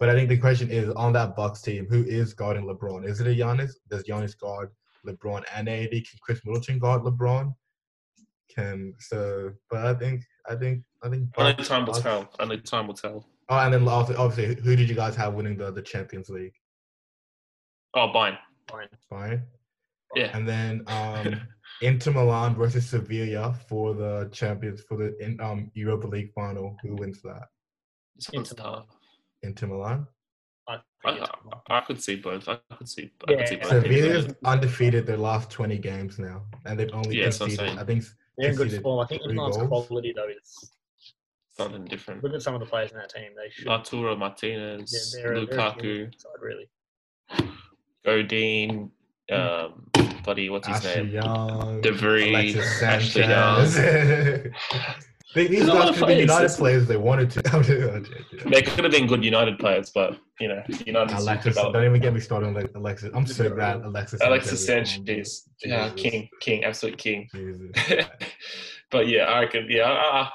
[0.00, 3.06] But I think the question is on that Bucks team, who is guarding LeBron?
[3.06, 3.70] Is it a Giannis?
[3.88, 4.70] Does Giannis guard
[5.06, 5.90] LeBron and AD?
[5.90, 7.54] Can Khris Middleton guard LeBron?
[8.54, 8.94] can.
[8.98, 11.28] So, but I think I think I think.
[11.36, 12.28] Only time will tell.
[12.38, 13.26] Only time will tell.
[13.48, 16.54] Oh, and then obviously, who did you guys have winning the the Champions League?
[17.94, 18.38] Oh, Bayern.
[18.68, 18.88] Bayern.
[19.10, 19.42] Bayern.
[20.14, 20.30] Yeah.
[20.36, 21.40] And then um,
[21.82, 26.76] Inter Milan versus Sevilla for the champions for the in, um Europa League final.
[26.82, 27.48] Who wins that?
[28.32, 28.84] Inter Milan.
[29.42, 30.06] Inter Milan.
[30.66, 31.28] I, I,
[31.68, 32.48] I, could see both.
[32.48, 33.10] I could see.
[33.28, 33.38] I yeah.
[33.38, 33.68] could see both.
[33.68, 37.78] Sevilla's undefeated their last twenty games now, and they've only yeah, conceded.
[37.78, 38.04] I think
[38.38, 39.00] they're in good form.
[39.00, 40.72] I think Milan's quality though is
[41.52, 42.24] something different.
[42.24, 43.32] Look at some of the players in that team.
[43.36, 43.68] They should.
[43.68, 46.68] Arturo Martinez, yeah, Lukaku, side, really.
[48.04, 48.90] Godin,
[49.32, 49.90] um,
[50.24, 51.12] buddy, what's his Ashley name?
[51.14, 54.52] Young, De Vrij, Ashley Young.
[55.34, 57.42] These guys could be United players they wanted to.
[58.46, 61.16] they could have been good United players, but you know, United.
[61.16, 63.10] Alexis, don't even get me started on like Alexis.
[63.14, 64.20] I'm so glad Alexis.
[64.22, 67.28] Alexis Sanchez, yeah, king, king, absolute king.
[68.90, 69.66] but yeah, I reckon.
[69.68, 70.30] Yeah, I,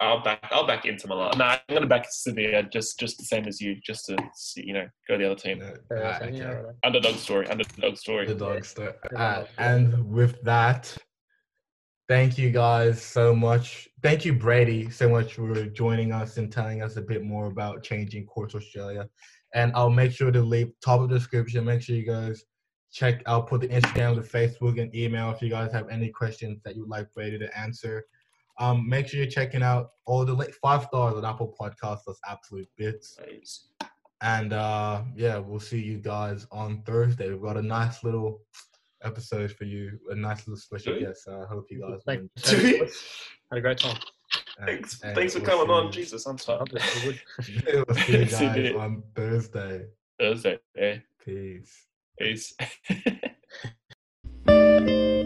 [0.00, 0.48] I'll back.
[0.50, 1.36] I'll back Inter Milan.
[1.36, 4.72] No, I'm gonna back Sevilla just just the same as you, just to see, you
[4.72, 5.58] know go the other team.
[5.58, 6.62] No, right, okay.
[6.84, 7.46] Underdog story.
[7.48, 8.26] Underdog story.
[8.26, 8.92] Underdog story.
[9.14, 10.96] Uh, and with that,
[12.08, 13.88] thank you guys so much.
[14.02, 17.82] Thank you, Brady, so much for joining us and telling us a bit more about
[17.82, 19.06] changing course Australia.
[19.54, 21.64] And I'll make sure to leave top of the description.
[21.64, 22.42] Make sure you guys
[22.90, 23.22] check.
[23.26, 26.74] I'll put the Instagram, the Facebook, and email if you guys have any questions that
[26.74, 28.06] you'd like Brady to answer.
[28.60, 32.02] Um, make sure you're checking out all the like five stars on Apple Podcasts.
[32.06, 33.18] That's absolute bits.
[33.26, 33.68] Nice.
[34.22, 37.30] And uh, yeah, we'll see you guys on Thursday.
[37.30, 38.42] We've got a nice little
[39.02, 39.98] episode for you.
[40.10, 41.24] A nice little special guest.
[41.24, 42.50] So I hope you guys Thanks.
[43.50, 43.98] had a great time.
[44.64, 45.90] Thanks, thanks for coming on.
[45.90, 46.64] Jesus, I'm sorry.
[46.72, 49.86] we'll see you guys on Thursday.
[50.18, 50.58] Thursday.
[51.24, 51.86] Peace.
[52.18, 52.54] Peace.